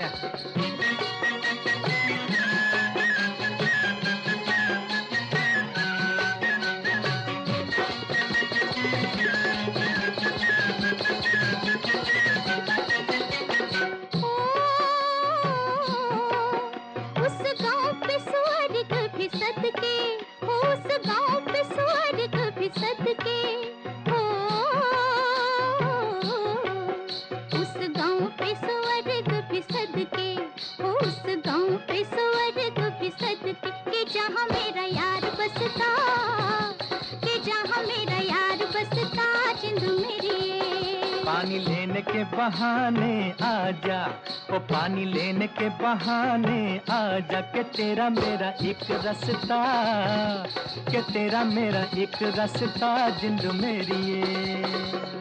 बहाने 42.47 43.34
आजा, 43.42 44.01
ओ 44.55 44.59
पानी 44.70 45.05
लेने 45.05 45.47
के 45.59 45.68
बहाने 45.82 46.61
आजा 46.90 47.40
के 47.55 47.62
तेरा 47.74 48.09
मेरा 48.11 48.49
एक 48.62 48.86
रस्ता, 49.07 49.59
के 50.90 51.03
तेरा 51.12 51.42
मेरा 51.44 51.82
एक 51.99 52.16
रस्ता 52.38 52.92
जिंद 53.18 53.44
मेरी 53.62 55.16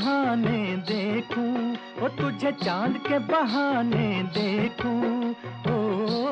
बहाने 0.00 0.76
देखूँ 0.88 2.04
ओ 2.04 2.08
तुझे 2.20 2.50
चाँद 2.62 2.96
के 3.08 3.18
बहाने 3.32 4.08
देखूँ 4.36 5.00
ओ 5.72 5.76
ओ, 5.76 6.26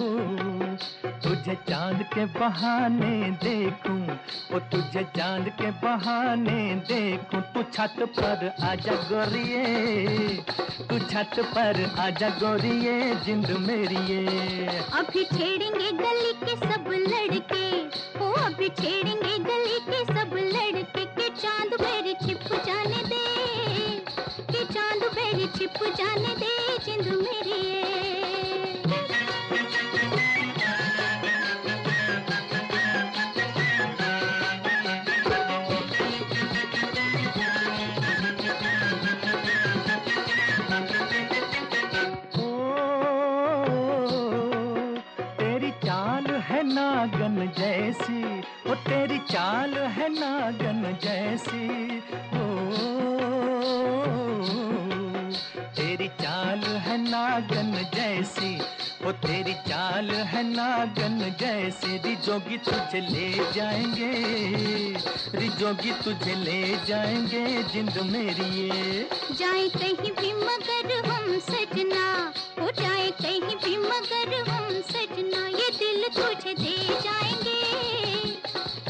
ओ 0.00 1.12
तुझे 1.24 1.54
चाँद 1.68 2.02
के 2.14 2.24
बहाने 2.38 3.12
देखूँ 3.44 4.00
ओ 4.56 4.58
तुझे 4.72 5.02
चाँद 5.16 5.48
के 5.60 5.70
बहाने 5.84 6.60
देखूँ 6.88 7.40
तू 7.54 7.62
छत 7.76 7.96
पर 8.18 8.46
आजा 8.70 8.94
गोरिए 9.10 9.64
तू 10.88 10.98
छत 11.12 11.36
पर 11.54 11.84
आजा 12.06 12.28
गोरिए 12.40 12.96
जिंद 13.26 13.50
मेरी 13.68 14.24
अभी 15.00 15.24
छेड़ेंगे 15.36 15.90
गली 16.02 16.32
के 16.44 16.56
सब 16.66 16.90
लड़के 17.12 17.66
ओ 18.24 18.32
अभी 18.46 18.68
छेड़ेंगे 18.80 19.38
गली 19.50 19.78
के 19.90 19.97
छिप 25.98 26.37
तुझे 62.98 63.10
ले 63.14 63.52
जाएँगे 63.54 64.12
रिजोगी 65.38 65.90
तुझे 66.04 66.34
ले 66.34 66.62
जाएँगे 66.86 67.62
जिंद 67.62 67.98
मेरी 68.12 68.48
ये। 68.60 69.08
जाए 69.34 69.68
कहीं 69.68 70.10
भी 70.12 70.32
मगर 70.32 71.06
हम 71.06 71.38
सजना 71.38 72.32
हो 72.60 72.70
जाए 72.70 73.10
कहीं 73.22 73.56
भी 73.56 73.76
मगर 73.76 74.50
हम 74.50 74.68
सजना 74.90 75.46
ये 75.46 75.70
दिल 75.78 76.08
तुझे 76.08 76.54
दे 76.54 76.76
जाएँगे 77.00 77.58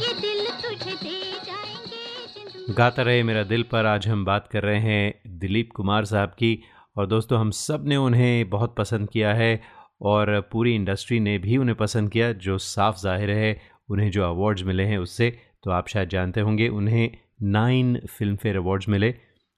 ये 0.01 0.13
दिल 0.21 0.45
तुझे 0.63 0.97
दे 0.97 1.21
जाएँगे 1.45 2.75
गाता 2.75 3.03
रहे 3.03 3.23
मेरा 3.23 3.43
दिल 3.43 3.63
पर 3.63 3.87
आज 3.87 4.09
हम 4.09 4.25
बात 4.25 4.49
कर 4.53 4.63
रहे 4.63 4.81
हैं 4.81 5.39
दिलीप 5.39 5.73
कुमार 5.77 6.05
साहब 6.05 6.29
की 6.29 6.59
और 6.97 7.07
दोस्तों 7.07 7.41
हम 7.41 7.51
सबने 7.51 7.97
उन्हें 7.97 8.51
बहुत 8.51 8.75
पसंद 8.77 9.11
किया 9.11 9.35
है 9.35 9.61
और 10.03 10.41
पूरी 10.53 10.75
इंडस्ट्री 10.75 11.21
ने 11.21 11.39
भी 11.39 11.57
उन्हें 11.57 11.77
पसंद 11.77 12.11
किया 12.11 12.33
जो 12.33 12.59
साफ़ 12.59 13.01
ज़ाहिर 13.01 13.31
है 13.31 13.68
उन्हें 13.91 14.11
जो 14.11 14.25
अवार्ड्स 14.25 14.63
मिले 14.63 14.83
हैं 14.83 14.99
उससे 14.99 15.39
तो 15.63 15.71
आप 15.71 15.89
शायद 15.89 16.09
जानते 16.09 16.41
होंगे, 16.41 16.69
उन्हें 16.69 17.11
नाइन 17.43 18.01
फ़िल्म 18.11 18.37
फेयर 18.37 18.57
अवार्ड्स 18.57 18.89
मिले। 18.89 19.15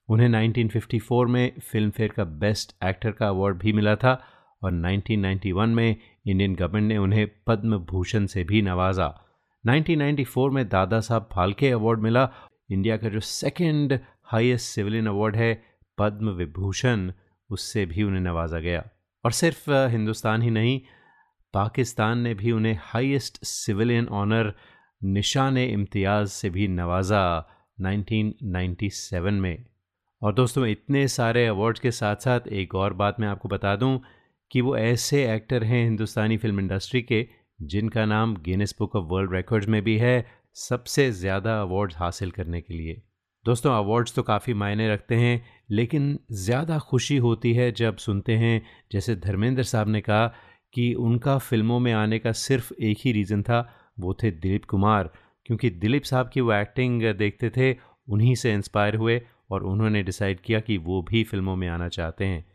उन्हें 0.08 0.28
1954 0.28 1.26
में 1.26 1.52
फ़िल्म 1.60 1.90
फेयर 1.90 2.08
का 2.08 2.24
बेस्ट 2.24 2.76
एक्टर 2.84 3.10
का 3.10 3.28
अवार्ड 3.28 3.56
भी 3.56 3.72
मिला 3.72 3.96
था 3.96 4.24
और 4.62 4.72
1991 4.72 5.66
में 5.66 5.96
इंडियन 6.26 6.54
गवर्नमेंट 6.54 6.88
ने 6.88 6.98
उन्हें 6.98 7.28
पद्म 7.46 7.78
भूषण 7.78 8.26
से 8.26 8.44
भी 8.44 8.62
नवाजा। 8.62 9.26
1994 9.66 10.50
में 10.50 10.68
दादा 10.68 11.00
साहब 11.00 11.28
फाल्के 11.32 11.70
अवार्ड 11.70 12.00
मिला। 12.00 12.30
इंडिया 12.70 12.96
का 12.96 13.08
जो 13.08 13.20
सेकंड 13.20 13.98
हाईएस्ट 14.24 14.66
सिविलियन 14.66 15.06
अवार्ड 15.06 15.36
है 15.36 15.62
पद्म 15.98 16.28
विभूषण 16.28 17.12
उससे 17.50 17.86
भी 17.86 18.02
उन्हें 18.02 18.20
नवाजा 18.20 18.58
गया। 18.58 18.84
और 19.24 19.32
सिर्फ़ 19.32 19.70
हिंदुस्तान 19.70 20.42
ही 20.42 20.50
नहीं 20.50 20.80
पाकिस्तान 21.54 22.18
ने 22.18 22.34
भी 22.34 22.52
उन्हें 22.52 22.78
हाईएस्ट 22.82 23.44
सिविलियन 23.44 24.06
ऑनर 24.14 24.52
निशान 25.02 25.58
इम्तियाज़ 25.58 26.28
से 26.30 26.50
भी 26.50 26.68
नवाजा 26.68 27.22
1997 27.78 29.40
में। 29.40 29.64
और 30.22 30.34
दोस्तों, 30.34 30.66
इतने 30.66 31.06
सारे 31.08 31.46
अवार्ड्स 31.46 31.80
के 31.80 31.90
साथ 31.90 32.16
साथ 32.16 32.48
एक 32.54 32.74
और 32.74 32.92
बात 32.94 33.20
मैं 33.20 33.28
आपको 33.28 33.48
बता 33.48 33.74
दूँ 33.76 34.00
कि 34.50 34.60
वो 34.60 34.76
ऐसे 34.76 35.24
एक्टर 35.34 35.64
हैं 35.64 35.84
हिंदुस्तानी 35.84 36.36
फ़िल्म 36.36 36.60
इंडस्ट्री 36.60 37.02
के 37.02 37.26
जिनका 37.64 38.04
नाम 38.06 38.36
Guinness 38.36 38.74
book 38.78 38.96
of 38.96 39.04
world 39.04 39.34
records 39.34 39.68
में 39.68 39.82
भी 39.82 39.96
है 39.98 40.26
सबसे 40.56 41.10
ज़्यादा 41.12 41.60
अवार्ड्स 41.62 41.96
हासिल 41.98 42.30
करने 42.30 42.60
के 42.60 42.74
लिए। 42.74 43.02
दोस्तों 43.44 43.72
अवार्ड्स 43.74 44.14
तो 44.14 44.22
काफ़ी 44.22 44.54
मायने 44.54 44.92
रखते 44.92 45.14
हैं, 45.14 45.42
लेकिन 45.70 46.18
ज़्यादा 46.32 46.78
खुशी 46.78 47.16
होती 47.16 47.52
है 47.54 47.70
जब 47.72 47.96
सुनते 47.96 48.36
हैं, 48.36 48.62
जैसे 48.92 49.16
धर्मेंद्र 49.16 49.62
साहब 49.62 49.88
ने 49.88 50.00
कहा 50.00 50.32
कि 50.74 50.94
उनका 50.94 51.38
फ़िल्मों 51.38 51.78
में 51.80 51.92
आने 51.92 52.18
का 52.18 52.32
सिर्फ़ 52.32 52.74
एक 52.80 52.98
ही 53.00 53.12
रीज़न 53.12 53.42
था, 53.42 53.74
वो 54.00 54.14
थे 54.14 54.30
दिलीप 54.30 54.64
कुमार। 54.64 55.10
क्योंकि 55.46 55.70
दिलीप 55.70 56.02
साहब 56.02 56.30
की 56.34 56.40
वो 56.40 56.52
एक्टिंग 56.52 57.02
देखते 57.02 57.50
थे, 57.50 57.76
उन्हीं 58.08 58.34
से 58.34 58.52
इंस्पायर 58.52 58.94
हुए 58.96 59.22
और 59.50 59.62
उन्होंने 59.62 60.02
डिसाइड 60.02 60.40
किया 60.40 60.60
कि 60.60 60.78
वो 60.78 61.02
भी 61.02 61.24
फ़िल्मों 61.24 61.56
में 61.56 61.68
आना 61.68 61.88
चाहते 61.88 62.24
हैं। 62.24 62.52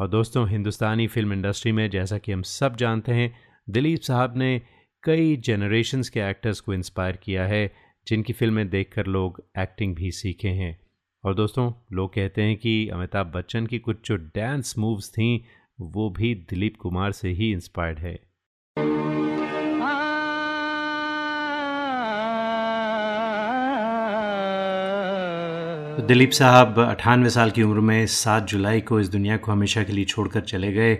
और 0.00 0.08
दोस्तों, 0.08 0.48
हिंदुस्तानी 0.48 1.06
फ़िल्म 1.06 1.32
इंडस्ट्री 1.32 1.72
में 1.72 1.90
जैसा 1.90 2.18
कि 2.18 2.32
हम 2.32 2.42
सब 2.42 2.76
जानते 2.76 3.12
हैं, 3.12 3.36
दिलीप 3.70 4.00
साहब 4.00 4.36
ने 4.36 4.62
कई 5.02 5.36
जनरेशन्स 5.36 6.08
के 6.08 6.20
एक्टर्स 6.20 6.60
को 6.60 6.74
इंस्पायर 6.74 7.16
किया 7.16 7.46
है, 7.46 7.72
जिनकी 8.08 8.32
फ़िल्में 8.32 8.70
देखकर 8.70 9.06
लोग 9.06 9.44
एक्टिंग 9.58 9.96
भी 9.96 10.10
सीखे 10.10 10.48
हैं। 10.48 10.80
और 11.24 11.34
दोस्तों, 11.34 11.72
लोग 11.92 12.14
कहते 12.14 12.42
हैं 12.42 12.56
कि 12.56 12.88
अमिताभ 12.88 13.26
बच्चन 13.26 13.66
की 13.66 13.78
कुछ 13.78 14.08
जो 14.08 14.16
डांस 14.16 14.74
मूव्स 14.78 15.10
थी 15.10 15.44
वो 15.92 16.10
भी 16.10 16.34
दिलीप 16.50 16.76
कुमार 16.76 17.12
से 17.12 17.28
ही 17.28 17.50
इंस्पायर्ड 17.52 17.98
है। 17.98 18.14
तो 25.96 26.02
दिलीप 26.06 26.30
साहब 26.30 26.78
अठानवे 26.80 27.30
साल 27.30 27.50
की 27.50 27.62
उम्र 27.62 27.80
में 27.80 28.06
सात 28.06 28.46
जुलाई 28.48 28.80
को 28.80 29.00
इस 29.00 29.08
दुनिया 29.08 29.36
को 29.36 29.52
हमेशा 29.52 29.82
के 29.82 29.92
लिए 29.92 30.04
छोड़कर 30.04 30.40
चले 30.40 30.72
गए 30.72 30.98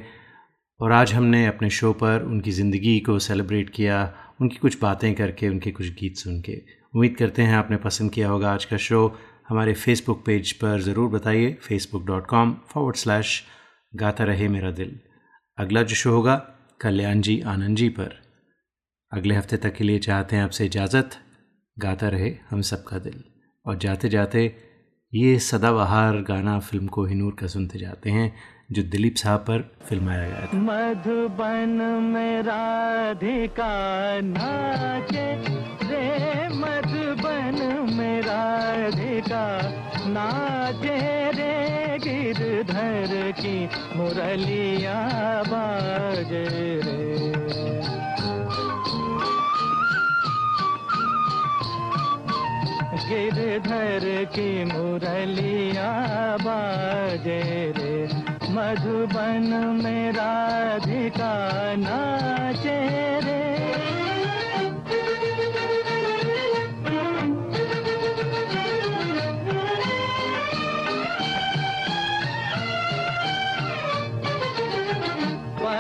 और 0.81 0.93
आज 0.93 1.13
हमने 1.13 1.47
अपने 1.47 1.71
शो 1.71 1.93
पर 1.93 2.23
उनकी 2.23 2.51
ज़िंदगी 2.51 2.99
को 3.01 3.19
सेलिब्रेट 3.19 3.71
किया 3.71 3.99
उनकी 4.41 4.57
कुछ 4.57 4.81
बातें 4.83 5.15
करके 5.15 5.49
उनके 5.49 5.71
कुछ 5.71 5.89
गीत 5.95 6.17
सुन 6.17 6.41
के। 6.41 6.57
उम्मीद 6.95 7.17
करते 7.17 7.43
हैं 7.43 7.55
आपने 7.55 7.77
पसंद 7.77 8.11
किया 8.11 8.29
होगा 8.29 8.53
आज 8.53 8.65
का 8.65 8.77
शो। 8.77 9.19
हमारे 9.49 9.75
फेसबुक 9.75 10.23
पेज 10.27 10.53
पर 10.53 10.81
ज़रूर 10.81 11.09
बताइए 11.11 11.57
कॉम 11.71 12.57
फॉरवर्ड 12.69 12.97
स्लैश 12.97 13.43
गाता 13.97 14.25
रहे 14.25 14.49
मेरा 14.49 14.71
दिल। 14.71 15.01
अगला 15.59 15.83
जो 15.83 15.95
शो 15.95 16.11
होगा 16.11 16.35
कल्याण 16.81 17.21
जी 17.21 17.41
आनंद 17.41 17.77
जी 17.77 17.89
पर। 17.89 18.15
अगले 19.13 19.35
हफ़्ते 19.35 19.57
तक 19.57 19.75
के 19.75 19.85
लिए 19.85 19.99
चाहते 19.99 20.37
हैं 20.37 20.45
आपसे 20.45 20.67
इजाज़त। 20.67 21.11
गाता 21.79 22.09
रहे 22.09 22.35
हम 22.51 22.61
सबका 22.61 22.99
दिल। 22.99 23.25
और 23.67 23.79
जाते 23.79 24.09
जाते 24.09 24.57
ये 25.15 25.39
सदाबहार 25.39 26.17
गाना 26.17 26.59
फ़िल्म 26.59 26.87
को 26.87 27.05
हिनूर 27.05 27.37
का 27.41 27.47
सुनते 27.47 27.79
जाते 27.79 28.11
हैं, 28.11 28.37
जो 28.73 28.83
दिलीप 28.83 29.15
साहब 29.15 29.41
पर 29.41 29.77
फिल्माया 29.83 30.29
गया 30.29 30.47
था। 30.47 30.59
मधुबन 30.59 32.03
में 32.03 32.43
राधिका 32.43 34.21
नाचे 34.21 35.37
रे, 35.87 36.49
मधुबन 36.49 37.87
में 37.97 38.23
राधिका 38.23 39.73
नाचे 40.07 41.31
रे 41.31 41.53
गिरधर 41.99 43.33
की 43.41 43.67
मुरलिया 43.97 45.09
बाजे 45.49 46.45
रे। 46.85 47.13
गिरधर 53.09 54.25
की 54.25 54.65
मुरलिया 54.65 55.93
बाजे 56.41 57.73
रे। 57.77 58.09
मधुबन 58.51 59.81
में 59.85 60.13
राधिका 60.13 61.49
नाचे। 61.77 63.12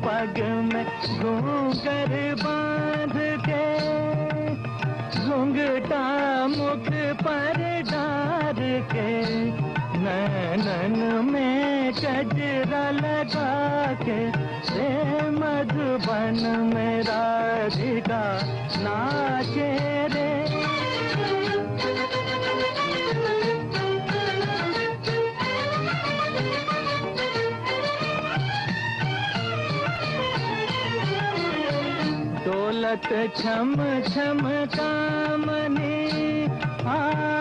पग 0.04 0.38
में 0.72 0.86
घूंगर 1.20 2.36
बाँध 2.44 3.18
के। 3.48 3.64
घूंघटा 5.26 6.46
मुख 6.46 6.88
पर 7.22 7.82
डार 7.82 8.88
के। 8.92 9.34
नैनन 9.98 11.24
में 11.32 11.92
कजरा 11.92 12.90
लगा 12.90 13.92
के। 13.92 14.46
मधुबन 15.30 16.70
में 16.74 17.02
राधिका 17.66 18.22
नाचे 18.82 19.70
रे। 20.14 20.28
दौलत 32.46 33.08
छम 33.36 33.74
छम 34.10 34.42
कामने 34.76 35.94
आ, 36.86 36.94
आ, 36.94 37.35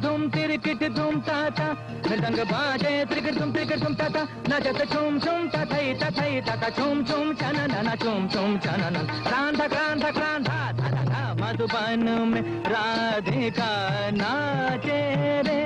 धूम 0.00 0.28
तिरकिट 0.30 0.82
धूम 0.96 1.20
ताता। 1.20 1.66
मृदंग 2.06 2.38
बाजे 2.50 2.92
तिरकिट 3.04 3.38
धूम 3.38 3.52
तिरकिट 3.52 3.78
धूम 3.78 3.94
ताता। 3.94 4.22
नचत 4.50 4.80
छुम 4.92 5.18
छुम 5.20 5.48
तथई 5.48 5.92
तथई 6.02 6.40
तका 6.48 6.68
छुम 6.78 7.02
छुम 7.04 7.32
चनन 7.40 7.74
न 7.86 7.94
छुम 8.02 8.28
छुम 8.28 8.56
चनन 8.58 8.96
क्रांत 9.26 9.60
क्रांत 9.72 10.04
क्रांत 10.16 10.48
धा 10.48 10.72
धा 10.72 11.04
धा। 11.04 11.22
मधुबन 11.40 12.04
में 12.28 12.42
राधिका 12.66 13.70
नाचे 14.12 15.00
रे। 15.42 15.60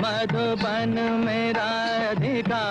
मधुबन 0.00 0.94
में 1.24 1.52
राधिका 1.52 2.64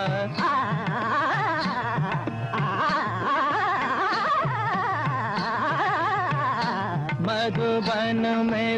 मधुबन 7.95 8.49
में 8.49 8.77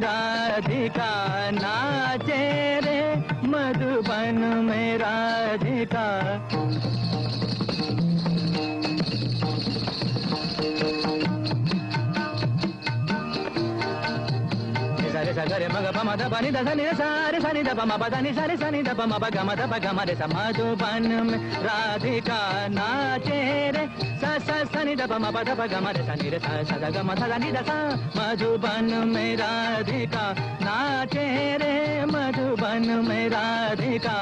పని 16.34 16.50
ద 16.56 16.58
సని 16.66 16.84
సారి 17.00 17.38
సని 17.44 17.62
ద 17.68 17.70
పమ 17.78 17.92
ప 18.02 18.04
దని 18.12 18.32
సరి 18.38 18.56
సని 18.62 18.80
ద 18.88 18.90
పమ 19.00 19.12
ప 19.22 19.26
గమ 19.36 19.50
ద 19.60 19.62
ప 19.72 19.74
గమ 19.84 19.98
రే 20.08 20.14
స 20.20 20.22
మధుబన్ 20.34 21.10
में 21.28 21.40
राधिका 21.66 22.40
नाचे 22.70 23.38
रे 23.74 23.84
स 24.20 24.24
स 24.46 24.48
सनि 24.72 24.94
द 25.00 25.02
पम 25.10 25.24
प 25.34 25.36
द 25.46 25.50
प 25.58 25.66
गम 25.72 25.86
रे 25.96 26.02
सनि 26.08 26.28
रे 26.32 26.38
स 26.44 26.48
स 26.68 26.72
द 26.82 26.84
गम 26.96 27.10
थ 27.20 27.22
द 27.30 27.34
नि 27.42 27.50
द 27.56 27.58
स 27.68 27.70
मधुबन 28.16 28.88
में 29.12 29.32
राधिका 29.40 30.24
नाचे 30.66 31.26
रे 31.62 31.74
मधुबन 32.12 32.86
में 33.08 33.24
राधिका 33.34 34.16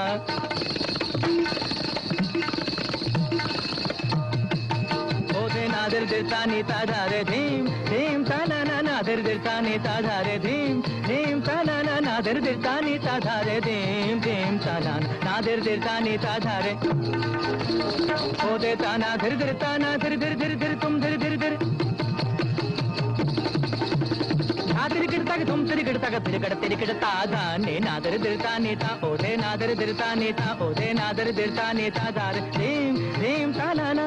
ओदे 5.40 5.64
नादर 5.74 6.04
दिरतानी 6.12 6.60
ताधारे 6.70 7.22
धीम 7.32 7.64
धीम 7.90 8.24
तना 8.30 8.60
ना 8.70 8.78
नादर 8.88 9.20
दिरतानी 9.28 9.76
ताधारे 9.86 10.36
धीम 10.46 10.76
धीम 12.12 12.12
तना 12.12 12.12
ना 12.12 12.20
नादर 12.20 12.40
दिरतानी 12.40 12.98
ताधारे 12.98 13.60
धीम 13.60 14.20
धीम 14.20 14.56
तना 14.58 14.94
नादर 15.24 15.60
दिरतानी 15.60 16.16
ताधारे 16.18 16.72
ओदे 18.48 18.74
ताना 18.76 19.16
धीर 19.16 19.36
धीर 19.36 19.52
ताना 19.62 19.96
धीर 19.96 20.16
धीर 20.18 20.34
धीर 20.36 20.54
धीर 20.58 20.74
तुम 20.82 21.00
धीर 21.00 21.16
धीर 21.18 21.36
धीर 21.38 21.56
తిరిగిడతాక 24.92 25.42
తుమ్ 25.48 25.64
తిరిగిడతాక 25.68 26.16
తిరిగడ 26.26 26.54
తిరిగిడతా 26.62 27.10
దాన్ని 27.32 27.74
నాదరి 27.80 28.18
దిర్తా 28.18 28.52
నీత 28.58 28.84
ఓదే 29.04 29.32
నాదరి 29.36 29.74
దిర్తా 29.74 30.08
నీత 30.14 30.42
ఓదే 30.66 30.88
నాదరి 30.92 31.32
దిర్తా 31.32 31.66
నీత 31.72 32.00
దారి 32.18 32.42
ధీం 32.56 32.96
ధీం 33.20 33.50
తానా 33.58 34.06